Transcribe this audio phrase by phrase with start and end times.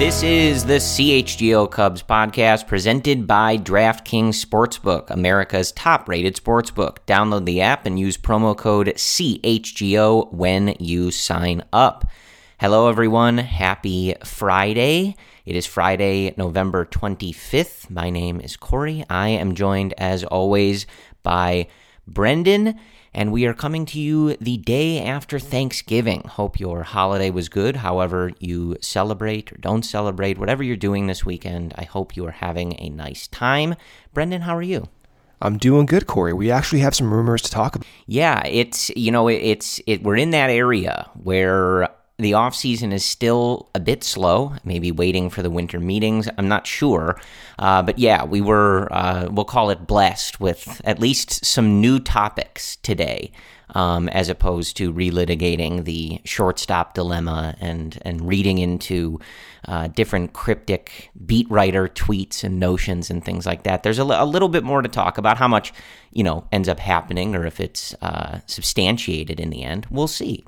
[0.00, 7.00] This is the CHGO Cubs podcast presented by DraftKings Sportsbook, America's top rated sportsbook.
[7.06, 12.06] Download the app and use promo code CHGO when you sign up.
[12.58, 13.36] Hello, everyone.
[13.36, 15.16] Happy Friday.
[15.44, 17.90] It is Friday, November 25th.
[17.90, 19.04] My name is Corey.
[19.10, 20.86] I am joined, as always,
[21.22, 21.66] by
[22.06, 22.80] Brendan
[23.12, 26.22] and we are coming to you the day after Thanksgiving.
[26.22, 31.24] Hope your holiday was good, however, you celebrate or don't celebrate, whatever you're doing this
[31.24, 31.74] weekend.
[31.76, 33.74] I hope you are having a nice time.
[34.14, 34.88] Brendan, how are you?
[35.42, 36.32] I'm doing good, Corey.
[36.32, 37.86] We actually have some rumors to talk about.
[38.06, 40.02] Yeah, it's you know it's it.
[40.02, 41.88] We're in that area where
[42.20, 46.28] the off season is still a bit slow, maybe waiting for the winter meetings.
[46.38, 47.20] I'm not sure.
[47.58, 51.98] Uh, but yeah, we were, uh, we'll call it blessed with at least some new
[51.98, 53.32] topics today.
[53.72, 59.20] Um, as opposed to relitigating the shortstop dilemma and and reading into
[59.68, 63.84] uh, different cryptic beat writer tweets and notions and things like that.
[63.84, 65.38] There's a, a, little bit more to talk about.
[65.38, 65.72] How much
[66.10, 70.44] you know ends up happening, or if it's uh, substantiated in the end, we'll see.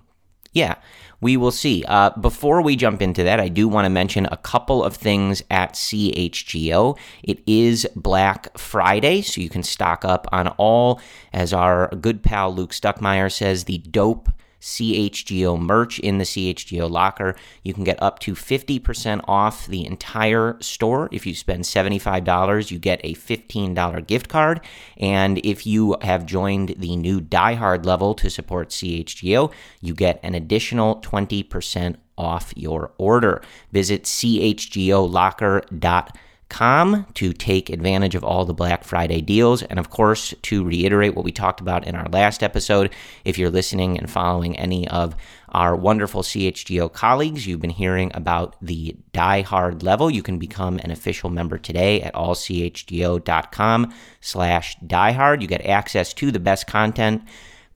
[0.52, 0.74] Yeah,
[1.22, 1.84] we will see.
[1.86, 5.42] Uh, before we jump into that, I do want to mention a couple of things
[5.50, 6.98] at CHGO.
[7.22, 11.00] It is Black Friday, so you can stock up on all,
[11.32, 14.28] as our good pal Luke Stuckmeyer says, the dope
[14.62, 17.34] CHGO merch in the CHGO locker.
[17.62, 21.10] You can get up to 50% off the entire store.
[21.12, 24.60] If you spend $75, you get a $15 gift card.
[24.96, 30.20] And if you have joined the new Die Hard level to support CHGO, you get
[30.22, 33.42] an additional 20% off your order.
[33.72, 36.12] Visit chgolocker.com
[36.52, 39.62] com to take advantage of all the Black Friday deals.
[39.62, 42.92] And of course, to reiterate what we talked about in our last episode,
[43.24, 45.16] if you're listening and following any of
[45.48, 50.10] our wonderful CHGO colleagues, you've been hearing about the Die Hard level.
[50.10, 55.40] You can become an official member today at allchgo.com slash diehard.
[55.40, 57.22] You get access to the best content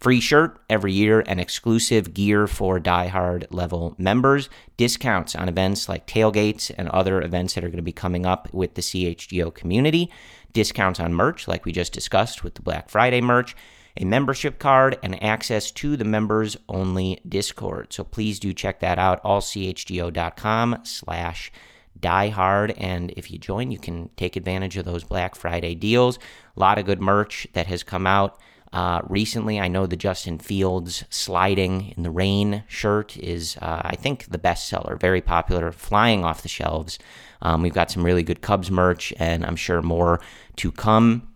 [0.00, 4.50] Free shirt every year and exclusive gear for diehard level members.
[4.76, 8.52] Discounts on events like tailgates and other events that are going to be coming up
[8.52, 10.10] with the CHGO community.
[10.52, 13.56] Discounts on merch, like we just discussed with the Black Friday merch.
[13.98, 17.94] A membership card and access to the members only Discord.
[17.94, 19.22] So please do check that out.
[19.22, 21.50] Allchgo.com slash
[21.98, 22.74] diehard.
[22.76, 26.18] And if you join, you can take advantage of those Black Friday deals.
[26.56, 28.38] A lot of good merch that has come out.
[28.72, 33.96] Uh, recently, I know the Justin Fields sliding in the rain shirt is, uh, I
[33.96, 36.98] think, the best seller, very popular, flying off the shelves.
[37.42, 40.20] Um, we've got some really good Cubs merch, and I'm sure more
[40.56, 41.28] to come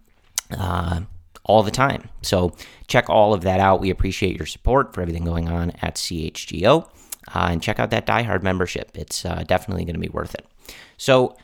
[0.51, 1.01] uh,
[1.45, 2.09] all the time.
[2.23, 2.55] So
[2.89, 3.81] check all of that out.
[3.81, 6.89] We appreciate your support for everything going on at CHGO.
[7.33, 8.91] Uh, and check out that Die Hard membership.
[8.95, 10.47] It's uh, definitely going to be worth it.
[10.97, 11.37] So,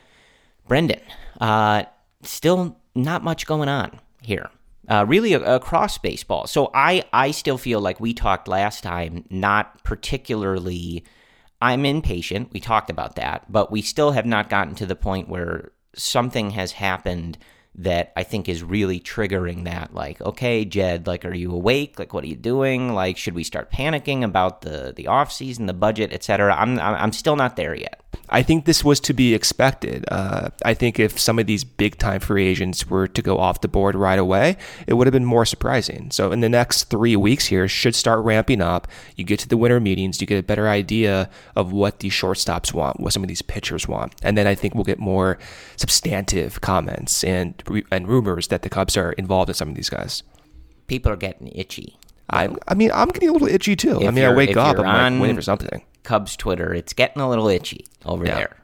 [0.67, 0.99] Brendan,
[1.39, 1.83] uh,
[2.23, 4.49] still not much going on here
[4.87, 6.47] uh, really across baseball.
[6.47, 11.03] So I I still feel like we talked last time, not particularly.
[11.59, 12.53] I'm impatient.
[12.53, 16.51] We talked about that, but we still have not gotten to the point where something
[16.51, 17.37] has happened
[17.77, 19.93] that I think is really triggering that.
[19.93, 21.99] Like, okay, Jed, like, are you awake?
[21.99, 22.93] Like, what are you doing?
[22.93, 26.55] Like, should we start panicking about the the off season, the budget, etc.?
[26.55, 28.01] I'm I'm still not there yet.
[28.29, 30.05] I think this was to be expected.
[30.11, 33.61] Uh, I think if some of these big time free agents were to go off
[33.61, 36.11] the board right away, it would have been more surprising.
[36.11, 38.87] So, in the next three weeks here, should start ramping up.
[39.15, 42.73] You get to the winter meetings, you get a better idea of what these shortstops
[42.73, 45.37] want, what some of these pitchers want, and then I think we'll get more
[45.77, 50.23] substantive comments and and rumors that the Cubs are involved in some of these guys.
[50.87, 51.97] People are getting itchy.
[52.29, 54.01] I, I mean, I'm getting a little itchy too.
[54.01, 55.83] If I mean, I wake up, I'm like waiting for something.
[56.03, 58.35] Cubs Twitter, it's getting a little itchy over yeah.
[58.35, 58.57] there.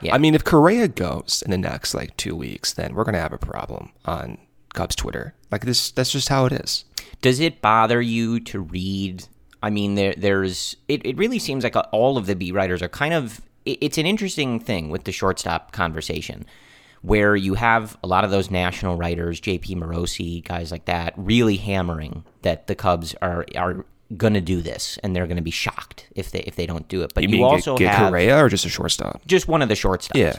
[0.00, 0.14] Yeah.
[0.14, 3.32] I mean, if Correa goes in the next like two weeks, then we're gonna have
[3.32, 4.38] a problem on
[4.74, 5.34] Cubs Twitter.
[5.50, 6.84] Like this, that's just how it is.
[7.20, 9.26] Does it bother you to read?
[9.62, 10.76] I mean, there, there's.
[10.88, 13.40] It, it really seems like all of the beat writers are kind of.
[13.64, 16.44] It, it's an interesting thing with the shortstop conversation
[17.04, 21.56] where you have a lot of those national writers, JP Morosi, guys like that, really
[21.56, 23.84] hammering that the Cubs are are
[24.16, 26.88] going to do this and they're going to be shocked if they if they don't
[26.88, 27.12] do it.
[27.14, 29.68] But you, you also get, get have Correa or just a shortstop, just one of
[29.68, 30.16] the shortstops.
[30.16, 30.38] Yeah.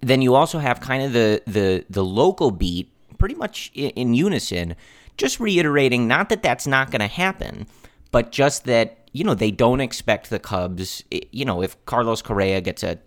[0.00, 4.14] Then you also have kind of the the the local beat, pretty much in, in
[4.14, 4.76] unison,
[5.16, 7.66] just reiterating not that that's not going to happen,
[8.12, 11.02] but just that you know they don't expect the Cubs.
[11.10, 13.00] You know, if Carlos Correa gets a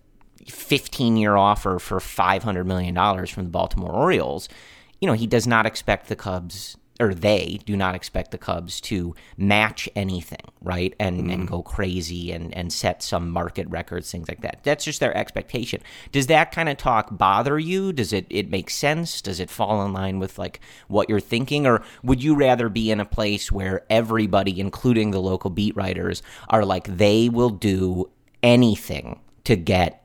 [0.47, 2.95] 15 year offer for $500 million
[3.27, 4.49] from the Baltimore Orioles,
[4.99, 8.79] you know, he does not expect the Cubs or they do not expect the Cubs
[8.81, 10.93] to match anything, right?
[10.99, 11.33] And mm.
[11.33, 14.59] and go crazy and and set some market records, things like that.
[14.63, 15.81] That's just their expectation.
[16.11, 17.91] Does that kind of talk bother you?
[17.91, 19.21] Does it it make sense?
[19.21, 22.91] Does it fall in line with like what you're thinking, or would you rather be
[22.91, 28.11] in a place where everybody, including the local beat writers, are like they will do
[28.44, 30.00] anything to get,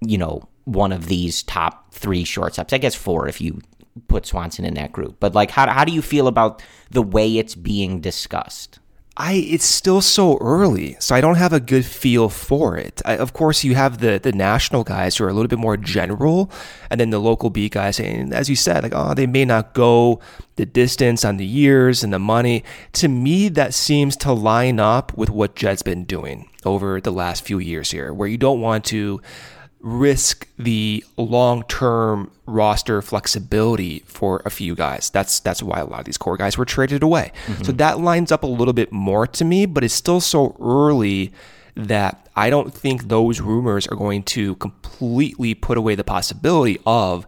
[0.00, 2.72] you know, one of these top three shortstops?
[2.72, 3.60] I guess four if you
[4.06, 5.16] put Swanson in that group.
[5.20, 8.78] But like, how how do you feel about the way it's being discussed?
[9.20, 13.02] I it's still so early, so I don't have a good feel for it.
[13.04, 15.76] I, of course, you have the the national guys who are a little bit more
[15.76, 16.52] general,
[16.88, 19.74] and then the local beat guys saying, as you said, like oh, they may not
[19.74, 20.20] go
[20.54, 22.62] the distance on the years and the money.
[22.92, 27.44] To me, that seems to line up with what Jed's been doing over the last
[27.44, 29.20] few years here, where you don't want to
[29.80, 35.10] risk the long-term roster flexibility for a few guys.
[35.10, 37.32] That's that's why a lot of these core guys were traded away.
[37.46, 37.64] Mm-hmm.
[37.64, 41.32] So that lines up a little bit more to me, but it's still so early
[41.76, 47.26] that I don't think those rumors are going to completely put away the possibility of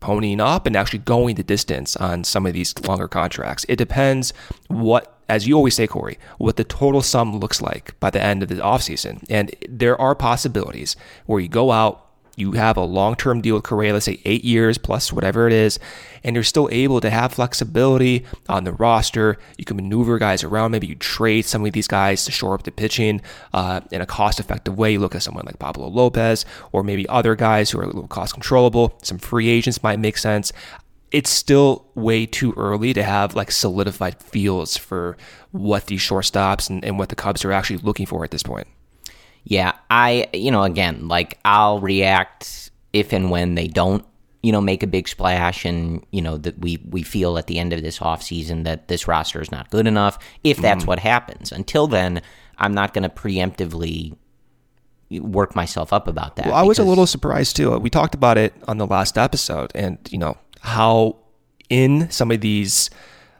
[0.00, 3.64] ponying up and actually going the distance on some of these longer contracts.
[3.68, 4.32] It depends
[4.68, 8.42] what as you always say, Corey, what the total sum looks like by the end
[8.42, 9.24] of the offseason.
[9.30, 10.94] And there are possibilities
[11.24, 12.06] where you go out,
[12.36, 15.52] you have a long term deal with Correa, let's say eight years plus whatever it
[15.52, 15.78] is,
[16.24, 19.38] and you're still able to have flexibility on the roster.
[19.56, 20.70] You can maneuver guys around.
[20.70, 23.20] Maybe you trade some of these guys to shore up the pitching
[23.52, 24.92] uh, in a cost effective way.
[24.92, 28.08] You look at someone like Pablo Lopez, or maybe other guys who are a little
[28.08, 28.98] cost controllable.
[29.02, 30.52] Some free agents might make sense
[31.12, 35.16] it's still way too early to have like solidified feels for
[35.50, 38.66] what these shortstops and, and what the Cubs are actually looking for at this point.
[39.44, 44.04] Yeah, I, you know, again, like I'll react if and when they don't,
[44.42, 47.58] you know, make a big splash and, you know, that we, we feel at the
[47.58, 50.88] end of this offseason that this roster is not good enough, if that's mm.
[50.88, 51.52] what happens.
[51.52, 52.22] Until then,
[52.58, 54.16] I'm not going to preemptively
[55.10, 56.46] work myself up about that.
[56.46, 57.76] Well, I was a little surprised too.
[57.78, 61.16] We talked about it on the last episode, and you know, how
[61.68, 62.90] in some of these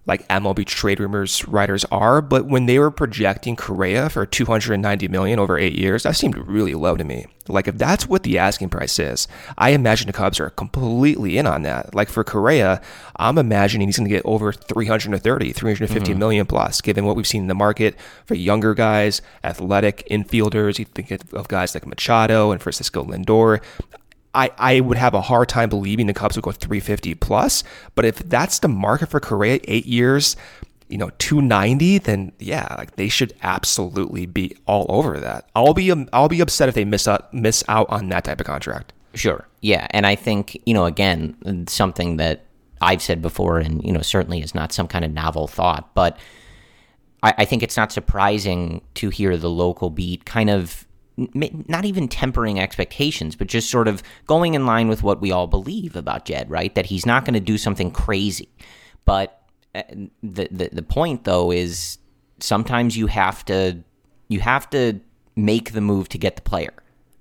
[0.04, 5.38] like MLB trade rumors writers are, but when they were projecting Correa for 290 million
[5.38, 7.26] over eight years, that seemed really low to me.
[7.48, 11.46] Like if that's what the asking price is, I imagine the Cubs are completely in
[11.46, 11.94] on that.
[11.94, 12.80] Like for Correa,
[13.16, 16.18] I'm imagining he's going to get over 330, 350 mm-hmm.
[16.18, 17.96] million plus, given what we've seen in the market
[18.26, 20.80] for younger guys, athletic infielders.
[20.80, 23.60] You think of guys like Machado and Francisco Lindor.
[24.34, 27.64] I, I would have a hard time believing the Cubs would go 350 plus.
[27.94, 30.36] But if that's the market for Correa, eight years,
[30.88, 35.48] you know, 290, then yeah, like they should absolutely be all over that.
[35.54, 38.46] I'll be I'll be upset if they miss out miss out on that type of
[38.46, 38.92] contract.
[39.14, 39.46] Sure.
[39.60, 42.44] Yeah, and I think you know again something that
[42.80, 46.18] I've said before, and you know certainly is not some kind of novel thought, but
[47.22, 50.86] I, I think it's not surprising to hear the local beat kind of
[51.16, 55.46] not even tempering expectations, but just sort of going in line with what we all
[55.46, 56.74] believe about Jed, right?
[56.74, 58.48] That he's not going to do something crazy.
[59.04, 59.42] But
[59.74, 59.82] uh,
[60.22, 61.98] the, the the point though is
[62.40, 63.82] sometimes you have to
[64.28, 65.00] you have to
[65.36, 66.72] make the move to get the player.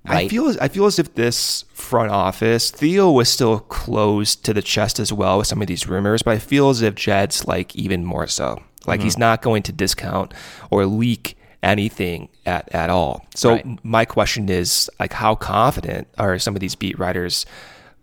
[0.08, 0.26] Right?
[0.26, 4.62] I feel I feel as if this front office Theo was still closed to the
[4.62, 7.76] chest as well with some of these rumors, but I feel as if Jed's like
[7.76, 8.64] even more so.
[8.88, 9.06] Like mm-hmm.
[9.06, 10.34] he's not going to discount
[10.72, 13.26] or leak anything at, at all.
[13.36, 13.86] So right.
[13.86, 17.46] my question is like how confident are some of these beat writers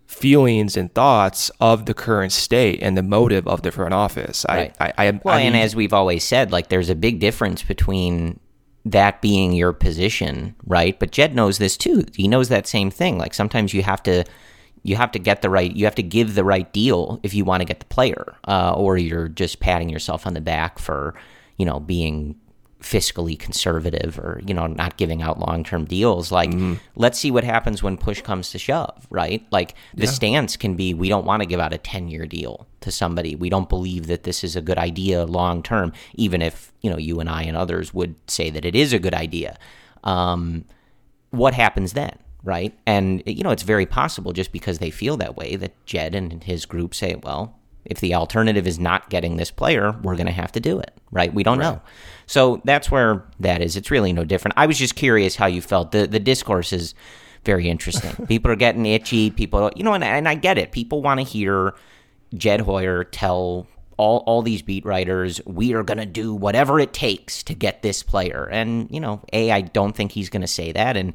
[0.07, 4.45] feelings and thoughts of the current state and the motive of the front office.
[4.49, 4.75] Right.
[4.81, 7.21] I, I, I, well, I mean, and as we've always said, like there's a big
[7.21, 8.41] difference between
[8.87, 10.99] that being your position, right?
[10.99, 12.07] But Jed knows this too.
[12.15, 13.19] He knows that same thing.
[13.19, 14.25] Like sometimes you have to
[14.83, 17.45] you have to get the right you have to give the right deal if you
[17.45, 21.15] want to get the player uh, or you're just patting yourself on the back for
[21.57, 22.37] you know being
[22.81, 26.75] fiscally conservative or you know not giving out long-term deals like mm-hmm.
[26.95, 30.11] let's see what happens when push comes to shove right like the yeah.
[30.11, 33.51] stance can be we don't want to give out a 10-year deal to somebody we
[33.51, 37.19] don't believe that this is a good idea long term even if you know you
[37.19, 39.59] and I and others would say that it is a good idea
[40.05, 40.65] um,
[41.31, 45.37] what happens then right and you know it's very possible just because they feel that
[45.37, 47.58] way that Jed and his group say well
[47.89, 50.93] if the alternative is not getting this player, we're going to have to do it,
[51.11, 51.33] right?
[51.33, 51.73] We don't right.
[51.73, 51.83] know.
[52.27, 53.77] So that's where that is.
[53.77, 54.55] It's really no different.
[54.57, 55.93] I was just curious how you felt.
[55.93, 56.95] The the discourse is
[57.45, 58.27] very interesting.
[58.27, 59.31] people are getting itchy.
[59.31, 60.73] People, you know, and, and I get it.
[60.73, 61.75] People want to hear
[62.35, 63.67] Jed Hoyer tell
[63.97, 67.83] all, all these beat writers, we are going to do whatever it takes to get
[67.83, 68.49] this player.
[68.51, 70.97] And, you know, A, I don't think he's going to say that.
[70.97, 71.13] And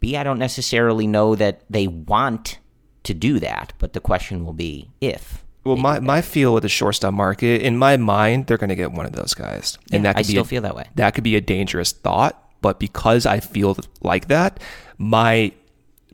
[0.00, 2.58] B, I don't necessarily know that they want
[3.04, 3.72] to do that.
[3.78, 7.78] But the question will be if Well, my, my feel with the shortstop market, in
[7.78, 10.32] my mind, they're going to get one of those guys, and that could I be
[10.32, 10.88] still a, feel that way.
[10.94, 14.60] That could be a dangerous thought, but because I feel like that,
[14.98, 15.52] my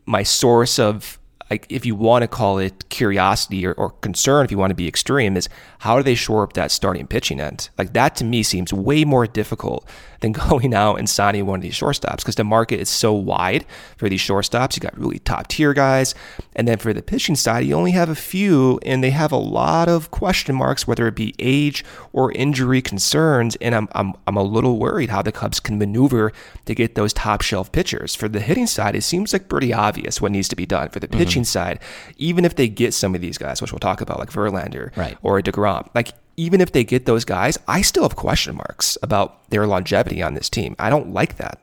[0.05, 1.19] my source of
[1.51, 4.75] like if you want to call it curiosity or, or, concern, if you want to
[4.75, 5.49] be extreme, is
[5.81, 7.69] how do they shore up that starting pitching end?
[7.75, 11.63] Like that to me seems way more difficult than going out and signing one of
[11.63, 13.65] these shortstops because the market is so wide
[13.97, 14.75] for these shortstops.
[14.75, 16.13] You got really top tier guys.
[16.55, 19.37] And then for the pitching side, you only have a few and they have a
[19.37, 21.83] lot of question marks, whether it be age
[22.13, 23.55] or injury concerns.
[23.55, 26.31] And I'm, I'm, I'm a little worried how the Cubs can maneuver
[26.65, 28.13] to get those top shelf pitchers.
[28.13, 30.89] For the hitting side, it seems like pretty obvious what needs to be done.
[30.89, 31.17] For the mm-hmm.
[31.17, 31.47] pitching mm-hmm.
[31.47, 31.79] side,
[32.17, 35.17] even if they get some of these guys, which we'll talk about, like Verlander right.
[35.23, 39.49] or DeGrom, like even if they get those guys, I still have question marks about
[39.49, 40.75] their longevity on this team.
[40.79, 41.59] I don't like that.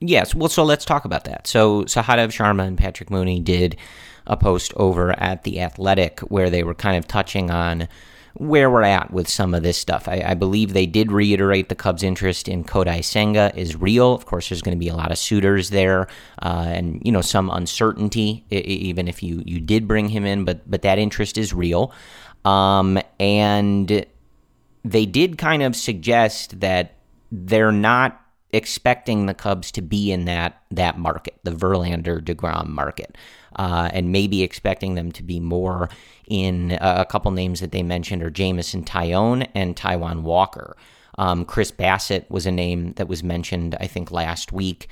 [0.00, 1.46] Yes, well, so let's talk about that.
[1.46, 3.76] So Sahadev Sharma and Patrick Mooney did
[4.26, 7.88] a post over at the Athletic where they were kind of touching on
[8.34, 10.06] where we're at with some of this stuff.
[10.06, 14.14] I, I, believe they did reiterate the Cubs' interest in Kodai Senga is real.
[14.14, 16.06] Of course, there's going to be a lot of suitors there,
[16.40, 20.44] uh, and you know some uncertainty, even if you you did bring him in.
[20.44, 21.92] But but that interest is real.
[22.44, 24.06] Um, and
[24.84, 26.94] they did kind of suggest that
[27.30, 33.16] they're not expecting the Cubs to be in that that market, the Verlander Degrom market,
[33.56, 35.90] uh, and maybe expecting them to be more
[36.26, 40.76] in uh, a couple names that they mentioned are Jameson Taillon and Taijuan Walker.
[41.18, 44.88] Um, Chris Bassitt was a name that was mentioned, I think, last week.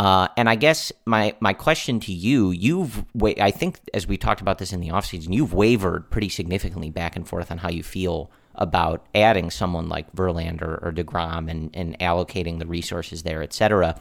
[0.00, 4.40] Uh, and I guess my my question to you, you've I think as we talked
[4.40, 7.82] about this in the offseason, you've wavered pretty significantly back and forth on how you
[7.82, 13.52] feel about adding someone like Verlander or DeGrom and, and allocating the resources there, et
[13.52, 14.00] cetera.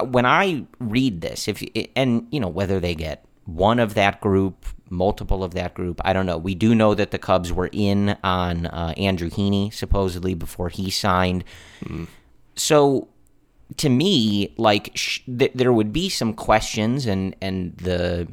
[0.00, 1.60] When I read this, if
[1.96, 6.12] and you know whether they get one of that group, multiple of that group, I
[6.12, 6.38] don't know.
[6.38, 10.88] We do know that the Cubs were in on uh, Andrew Heaney supposedly before he
[10.88, 11.42] signed.
[11.82, 12.06] Mm.
[12.54, 13.08] So
[13.78, 18.28] to me, like sh- th- there would be some questions, and and the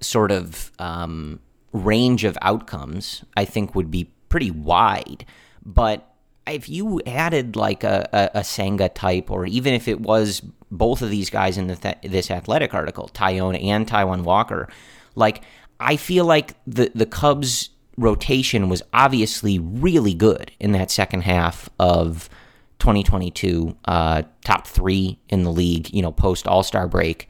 [0.00, 1.40] sort of um,
[1.72, 5.24] range of outcomes I think would be pretty wide.
[5.64, 6.08] But
[6.46, 11.02] if you added like a, a, a Senga type, or even if it was both
[11.02, 14.68] of these guys in the th- this athletic article, Taillon and Taijuan Walker,
[15.14, 15.42] like
[15.80, 21.68] I feel like the the Cubs rotation was obviously really good in that second half
[21.78, 22.28] of
[22.78, 27.28] 2022 uh, top three in the league, you know, post All Star break.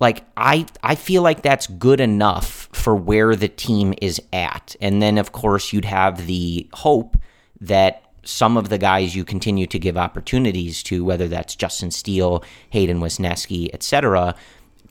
[0.00, 4.74] Like I, I feel like that's good enough for where the team is at.
[4.80, 7.16] And then, of course, you'd have the hope
[7.60, 12.42] that some of the guys you continue to give opportunities to, whether that's Justin Steele,
[12.70, 14.34] Hayden Wesneski, etc.,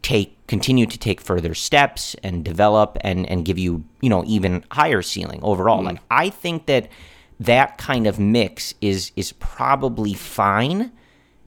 [0.02, 4.64] take continue to take further steps and develop and and give you you know even
[4.72, 5.82] higher ceiling overall.
[5.82, 5.86] Mm.
[5.86, 6.90] Like I think that
[7.42, 10.92] that kind of mix is is probably fine.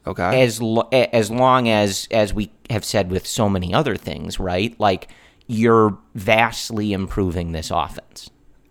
[0.07, 0.43] Okay.
[0.43, 4.79] As lo- as long as as we have said with so many other things, right?
[4.79, 5.09] Like
[5.47, 8.29] you're vastly improving this offense.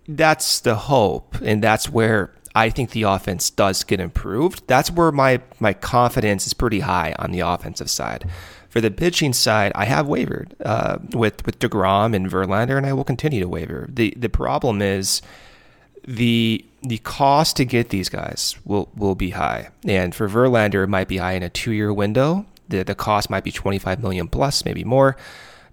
[0.08, 4.68] That's the hope, and that's where I think the offense does get improved.
[4.68, 8.30] That's where my my confidence is pretty high on the offensive side.
[8.68, 12.92] For the pitching side, I have wavered uh, with with Degrom and Verlander, and I
[12.92, 13.88] will continue to waver.
[13.90, 15.22] the The problem is
[16.06, 19.70] the the cost to get these guys will will be high.
[19.86, 22.46] And for Verlander, it might be high in a two year window.
[22.70, 25.18] The the cost might be 25 million plus, maybe more.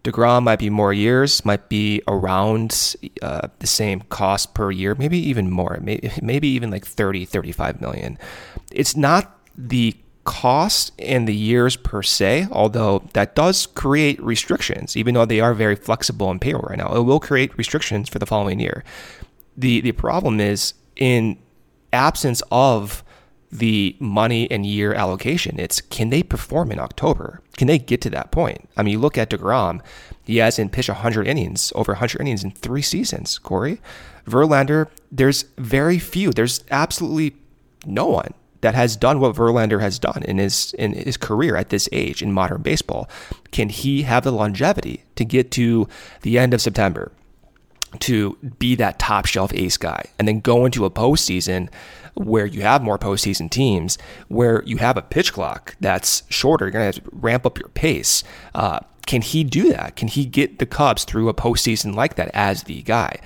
[0.04, 5.18] DeGrom might be more years, might be around uh, the same cost per year, maybe
[5.18, 8.18] even more, maybe, maybe even like 30, 35 million.
[8.72, 9.94] It's not the
[10.24, 15.54] cost and the years per se, although that does create restrictions, even though they are
[15.54, 16.94] very flexible in payroll right now.
[16.94, 18.84] It will create restrictions for the following year.
[19.56, 21.38] The the problem is in
[21.92, 23.02] absence of
[23.52, 25.58] the money and year allocation.
[25.58, 27.42] It's can they perform in October?
[27.56, 28.68] Can they get to that point?
[28.76, 29.80] I mean, you look at DeGrom,
[30.24, 33.80] he hasn't pitched 100 innings, over 100 innings in three seasons, Corey.
[34.26, 37.36] Verlander, there's very few, there's absolutely
[37.84, 41.70] no one that has done what Verlander has done in his in his career at
[41.70, 43.08] this age in modern baseball.
[43.50, 45.88] Can he have the longevity to get to
[46.22, 47.10] the end of September?
[47.98, 51.68] To be that top shelf ace guy and then go into a postseason
[52.14, 56.66] where you have more postseason teams, where you have a pitch clock that's shorter.
[56.66, 58.24] You're going to ramp up your pace.
[58.54, 59.96] Uh, can he do that?
[59.96, 63.18] Can he get the Cubs through a postseason like that as the guy?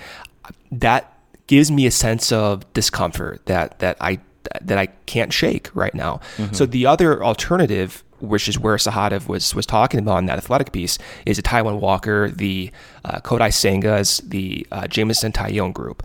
[0.70, 4.20] That gives me a sense of discomfort that that I
[4.60, 6.20] that I can't shake right now.
[6.36, 6.54] Mm-hmm.
[6.54, 10.72] So the other alternative, which is where Sahadev was was talking about in that athletic
[10.72, 12.70] piece, is a Taijuan Walker, the
[13.04, 16.02] uh, Kodai Sengas, the uh, Jameson Taillon group.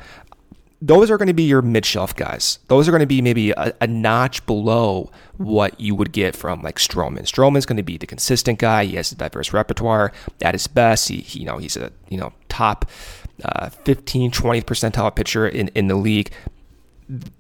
[0.82, 2.60] Those are going to be your mid shelf guys.
[2.68, 6.62] Those are going to be maybe a, a, notch below what you would get from
[6.62, 7.24] like Stroman.
[7.24, 8.86] Stroman's going to be the consistent guy.
[8.86, 10.14] He has a diverse repertoire.
[10.42, 12.86] At his best, he, he you know he's a you know top
[13.44, 16.32] uh, 15, 20th percentile pitcher in, in the league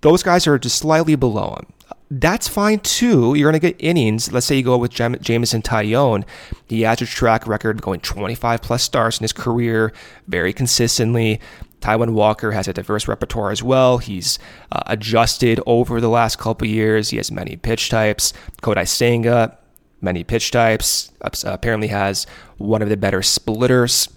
[0.01, 1.73] those guys are just slightly below him.
[2.11, 3.35] That's fine too.
[3.35, 4.31] You're going to get innings.
[4.31, 6.25] Let's say you go with Jam- Jameson Taillon.
[6.67, 9.93] He has a track record going 25 plus starts in his career
[10.27, 11.39] very consistently.
[11.81, 13.99] Taijuan Walker has a diverse repertoire as well.
[13.99, 14.39] He's
[14.71, 17.09] uh, adjusted over the last couple years.
[17.09, 18.33] He has many pitch types.
[18.61, 19.57] Kodai Senga,
[20.01, 21.11] many pitch types.
[21.43, 22.25] Apparently has
[22.57, 24.09] one of the better splitters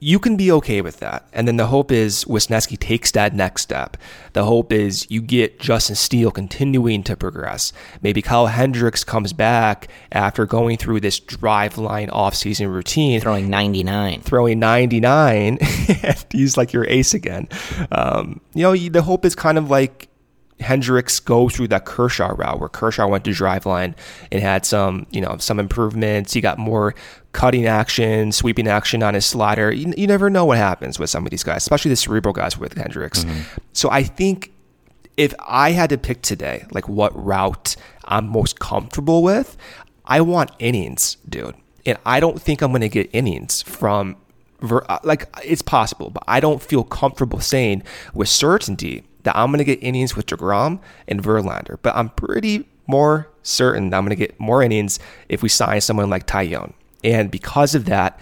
[0.00, 1.26] you can be okay with that.
[1.32, 3.98] And then the hope is Wesneski takes that next step.
[4.32, 7.72] The hope is you get Justin Steele continuing to progress.
[8.00, 13.20] Maybe Kyle Hendricks comes back after going through this Driveline offseason routine.
[13.20, 14.22] Throwing 99.
[14.22, 15.58] Throwing 99.
[16.32, 17.48] he's like your ace again.
[17.92, 20.09] Um, you know, the hope is kind of like
[20.60, 23.94] Hendricks go through that Kershaw route where Kershaw went to Driveline
[24.30, 26.32] and had some, you know, some improvements.
[26.32, 26.94] He got more
[27.32, 29.72] cutting action, sweeping action on his slider.
[29.72, 32.58] You, you never know what happens with some of these guys, especially the cerebral guys
[32.58, 33.24] with Hendricks.
[33.24, 33.40] Mm-hmm.
[33.72, 34.52] So I think
[35.16, 39.56] if I had to pick today, like what route I'm most comfortable with,
[40.04, 41.54] I want innings, dude.
[41.86, 44.16] And I don't think I'm going to get innings from
[44.62, 49.58] uh, like it's possible, but I don't feel comfortable saying with certainty that I'm going
[49.58, 51.78] to get innings with DeGrom and Verlander.
[51.82, 54.98] But I'm pretty more certain that I'm going to get more innings
[55.28, 56.72] if we sign someone like Taillon.
[57.02, 58.18] And because of that,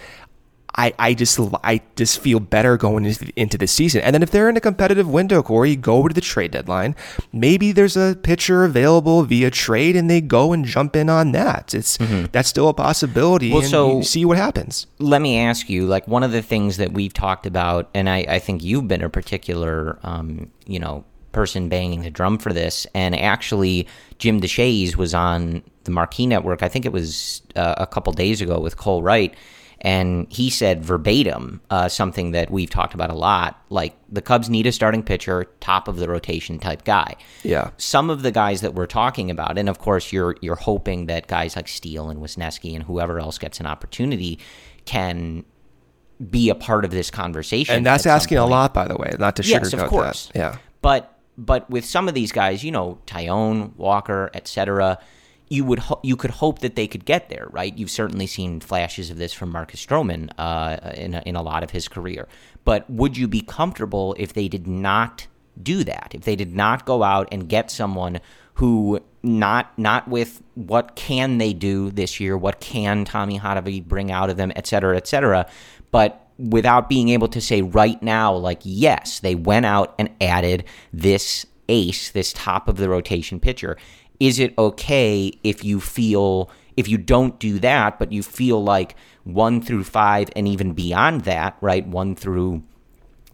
[0.78, 4.00] I, I just I just feel better going into the, into the season.
[4.02, 6.94] And then if they're in a competitive window, Corey, go to the trade deadline.
[7.32, 11.75] Maybe there's a pitcher available via trade, and they go and jump in on that.
[11.75, 12.26] It's mm-hmm.
[12.30, 13.52] that's still a possibility.
[13.52, 14.87] Well, so see what happens.
[15.00, 18.18] Let me ask you, like one of the things that we've talked about, and I,
[18.28, 22.87] I think you've been a particular, um, you know, person banging the drum for this.
[22.94, 26.62] And actually, Jim Deshaies was on the Marquee Network.
[26.62, 29.35] I think it was uh, a couple days ago with Cole Wright
[29.80, 34.50] and he said verbatim uh, something that we've talked about a lot like the Cubs
[34.50, 37.14] need a starting pitcher, top of the rotation type guy.
[37.43, 37.71] Yeah.
[37.76, 41.26] Some of the guys that we're talking about, and of course you're you're hoping that
[41.26, 44.38] guys like Steele and Wesneski and whoever else gets an opportunity
[44.84, 45.45] can
[46.30, 47.76] be a part of this conversation.
[47.76, 50.26] And that's asking a lot, by the way, not to sugarcoat yes, of course.
[50.26, 50.38] that.
[50.38, 50.56] Yeah.
[50.82, 54.99] But but with some of these guys, you know, Taillon, Walker, etc.,
[55.50, 57.76] you would ho- you could hope that they could get there, right?
[57.76, 61.63] You've certainly seen flashes of this from Marcus Stroman uh, in a, in a lot
[61.63, 62.28] of his career.
[62.65, 65.26] But would you be comfortable if they did not
[65.61, 66.13] do that?
[66.15, 68.21] If they did not go out and get someone
[68.54, 74.11] who not not with what can they do this year, what can Tommy Hotovy bring
[74.11, 75.49] out of them, et cetera, et cetera,
[75.91, 80.65] but without being able to say right now, like yes, they went out and added
[80.93, 83.76] this ace, this top of the rotation pitcher
[84.21, 88.95] is it okay if you feel if you don't do that but you feel like
[89.25, 91.87] 1 through 5 and even beyond that right?
[91.87, 92.63] 1 through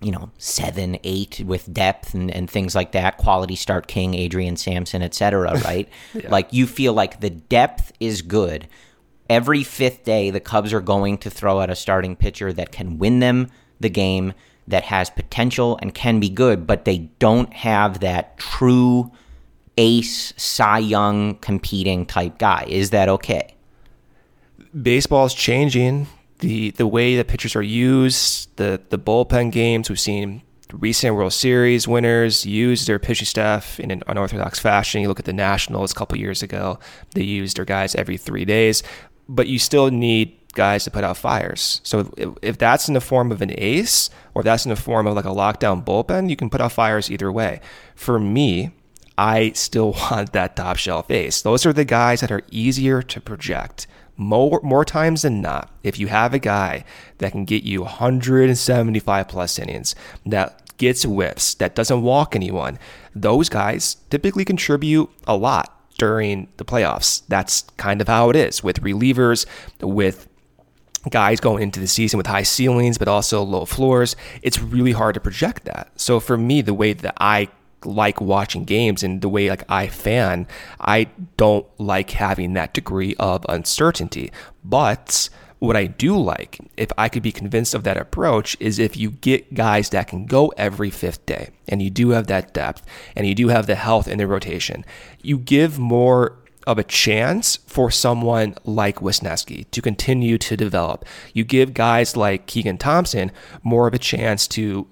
[0.01, 4.57] you know 7 8 with depth and, and things like that quality start king adrian
[4.57, 5.89] sampson etc right?
[6.13, 6.29] Yeah.
[6.31, 8.69] like you feel like the depth is good.
[9.31, 12.99] Every fifth day the cubs are going to throw out a starting pitcher that can
[12.99, 14.35] win them the game
[14.67, 19.11] that has potential and can be good but they don't have that true
[19.77, 22.65] ace, Cy Young competing type guy.
[22.69, 23.55] Is that okay?
[24.81, 26.07] Baseball is changing.
[26.41, 31.33] The the way the pitchers are used, the the bullpen games we've seen recent World
[31.33, 35.03] Series winners use their pitching staff in an unorthodox fashion.
[35.03, 36.79] You look at the Nationals a couple years ago;
[37.15, 38.83] they used their guys every three days,
[39.29, 41.81] but you still need guys to put out fires.
[41.85, 44.77] So if, if that's in the form of an ace, or if that's in the
[44.77, 47.61] form of like a lockdown bullpen, you can put out fires either way.
[47.95, 48.71] For me,
[49.17, 51.43] I still want that top shelf ace.
[51.43, 53.87] Those are the guys that are easier to project.
[54.17, 56.85] More, more times than not, if you have a guy
[57.19, 62.79] that can get you 175 plus innings, that gets whiffs, that doesn't walk anyone,
[63.15, 67.23] those guys typically contribute a lot during the playoffs.
[67.29, 69.47] That's kind of how it is with relievers,
[69.81, 70.29] with
[71.11, 74.17] guys going into the season with high ceilings, but also low floors.
[74.43, 75.91] It's really hard to project that.
[75.97, 77.49] So for me, the way that I
[77.87, 80.47] like watching games and the way like I fan,
[80.81, 84.33] I don't like having that degree of uncertainty.
[84.65, 85.29] But
[85.65, 89.13] What I do like, if I could be convinced of that approach, is if you
[89.13, 92.85] get guys that can go every fifth day and you do have that depth
[93.17, 94.85] and you do have the health in the rotation,
[95.23, 101.07] you give more of a chance for someone like Wesneski to continue to develop.
[101.33, 104.87] You give guys like Keegan Thompson more of a chance to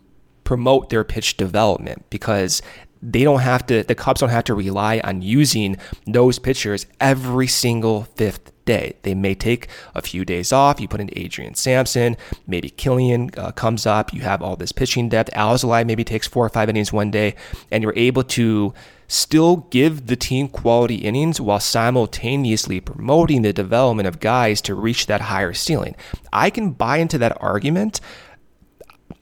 [0.44, 2.62] promote their pitch development because
[3.02, 5.76] they don't have to the Cubs don't have to rely on using
[6.06, 8.94] those pitchers every single fifth day.
[9.02, 10.80] They may take a few days off.
[10.80, 14.12] You put in Adrian Sampson, maybe Killian uh, comes up.
[14.12, 15.32] You have all this pitching depth.
[15.32, 17.34] Alzolay maybe takes four or five innings one day,
[17.70, 18.72] and you're able to
[19.08, 25.06] still give the team quality innings while simultaneously promoting the development of guys to reach
[25.06, 25.94] that higher ceiling.
[26.32, 28.00] I can buy into that argument.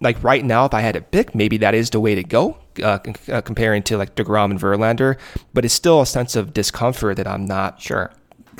[0.00, 2.56] Like right now, if I had to pick, maybe that is the way to go,
[2.82, 2.98] uh,
[3.30, 5.18] uh, comparing to like DeGrom and Verlander,
[5.52, 8.10] but it's still a sense of discomfort that I'm not sure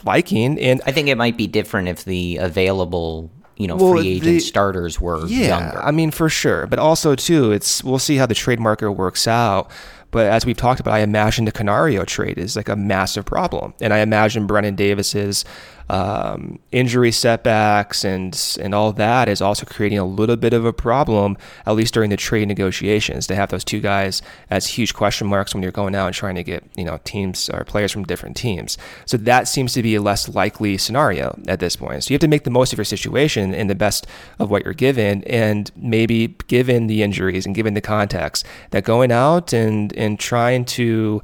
[0.04, 0.58] liking.
[0.58, 4.24] And I think it might be different if the available you know well, free agent
[4.24, 5.82] the, starters were yeah, younger.
[5.82, 9.28] I mean for sure, but also too, it's we'll see how the trade market works
[9.28, 9.70] out.
[10.10, 13.74] But as we've talked about, I imagine the Canario trade is like a massive problem.
[13.80, 15.44] And I imagine Brennen Davis's
[15.90, 20.72] um, injury setbacks and and all that is also creating a little bit of a
[20.72, 23.26] problem, at least during the trade negotiations.
[23.26, 26.36] To have those two guys as huge question marks when you're going out and trying
[26.36, 28.78] to get you know teams or players from different teams.
[29.04, 32.04] So that seems to be a less likely scenario at this point.
[32.04, 34.06] So you have to make the most of your situation and the best
[34.38, 39.10] of what you're given, and maybe given the injuries and given the context, that going
[39.10, 41.20] out and and trying to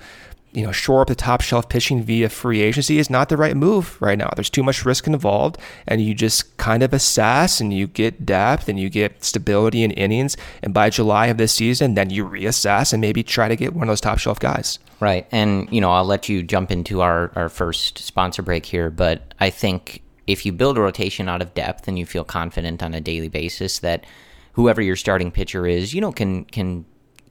[0.56, 3.54] you know, shore up the top shelf pitching via free agency is not the right
[3.54, 4.30] move right now.
[4.34, 8.66] There's too much risk involved, and you just kind of assess and you get depth
[8.66, 10.34] and you get stability in innings.
[10.62, 13.82] And by July of this season, then you reassess and maybe try to get one
[13.82, 14.78] of those top shelf guys.
[14.98, 15.26] Right.
[15.30, 19.34] And, you know, I'll let you jump into our, our first sponsor break here, but
[19.38, 22.94] I think if you build a rotation out of depth and you feel confident on
[22.94, 24.06] a daily basis that
[24.54, 26.86] whoever your starting pitcher is, you know, can can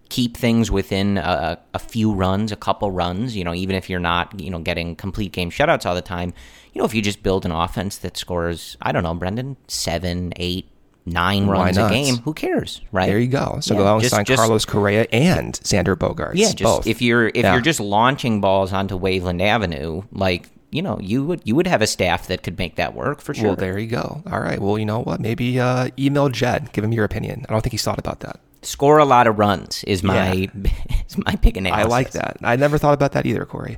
[0.09, 3.99] keep things within a, a, few runs, a couple runs, you know, even if you're
[3.99, 6.33] not, you know, getting complete game shutouts all the time,
[6.73, 10.33] you know, if you just build an offense that scores, I don't know, Brendan, seven,
[10.35, 10.69] eight,
[11.05, 13.07] nine runs a game, who cares, right?
[13.07, 13.59] There you go.
[13.61, 16.35] So yeah, go out and sign just, Carlos Correa and Xander Bogaerts.
[16.35, 16.87] Yeah, just both.
[16.87, 17.53] if you're if yeah.
[17.53, 21.81] you're just launching balls onto Waveland Avenue, like you know, you would you would have
[21.81, 23.49] a staff that could make that work for sure.
[23.49, 24.23] Well, there you go.
[24.29, 24.59] All right.
[24.59, 25.19] Well, you know what?
[25.19, 27.45] Maybe uh, email Jed, give him your opinion.
[27.47, 30.71] I don't think he's thought about that score a lot of runs is my yeah.
[31.07, 31.85] is my big analysis.
[31.85, 32.37] I like that.
[32.41, 33.77] I never thought about that either, Corey.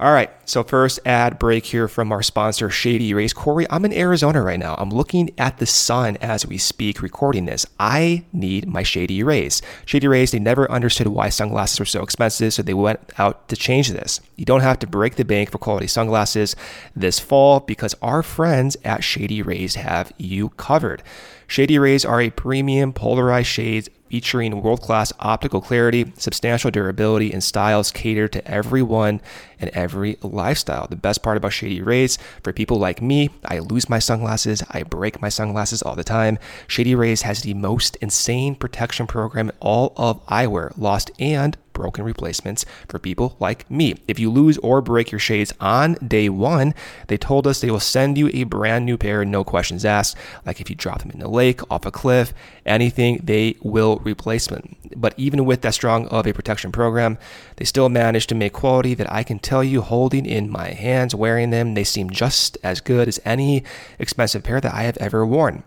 [0.00, 3.32] All right, so first ad break here from our sponsor, Shady Rays.
[3.32, 4.76] Corey, I'm in Arizona right now.
[4.78, 7.66] I'm looking at the sun as we speak, recording this.
[7.80, 9.60] I need my Shady Rays.
[9.86, 13.56] Shady Rays, they never understood why sunglasses were so expensive, so they went out to
[13.56, 14.20] change this.
[14.36, 16.54] You don't have to break the bank for quality sunglasses
[16.94, 21.02] this fall because our friends at Shady Rays have you covered.
[21.48, 27.42] Shady Rays are a premium polarized shades featuring world class optical clarity, substantial durability, and
[27.42, 29.20] styles cater to everyone
[29.60, 30.86] and every lifestyle.
[30.86, 34.82] The best part about Shady Rays, for people like me, I lose my sunglasses, I
[34.82, 36.38] break my sunglasses all the time.
[36.66, 42.66] Shady Rays has the most insane protection program all of eyewear, lost and broken replacements
[42.88, 43.94] for people like me.
[44.06, 46.74] If you lose or break your shades on day one,
[47.06, 50.16] they told us they will send you a brand new pair, no questions asked.
[50.44, 52.34] Like if you drop them in the lake, off a cliff,
[52.66, 54.76] anything, they will replace them.
[54.96, 57.16] But even with that strong of a protection program,
[57.56, 61.14] they still managed to make quality that I can tell you holding in my hands,
[61.14, 63.62] wearing them, they seem just as good as any
[63.98, 65.62] expensive pair that I have ever worn.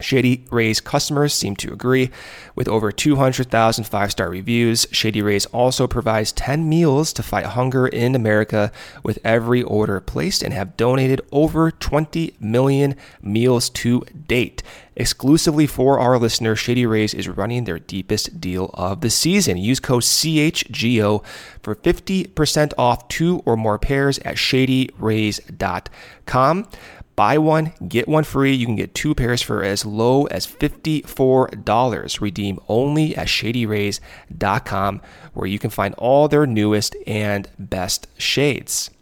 [0.00, 2.10] Shady Rays customers seem to agree.
[2.54, 7.86] With over 200,000 five star reviews, Shady Rays also provides 10 meals to fight hunger
[7.86, 14.62] in America with every order placed and have donated over 20 million meals to date.
[14.98, 19.56] Exclusively for our listeners, Shady Rays is running their deepest deal of the season.
[19.56, 21.24] Use code CHGO
[21.62, 26.66] for 50% off two or more pairs at shadyrays.com.
[27.18, 28.54] Buy one, get one free.
[28.54, 32.20] You can get two pairs for as low as $54.
[32.20, 35.02] Redeem only at shadyrays.com,
[35.34, 38.92] where you can find all their newest and best shades.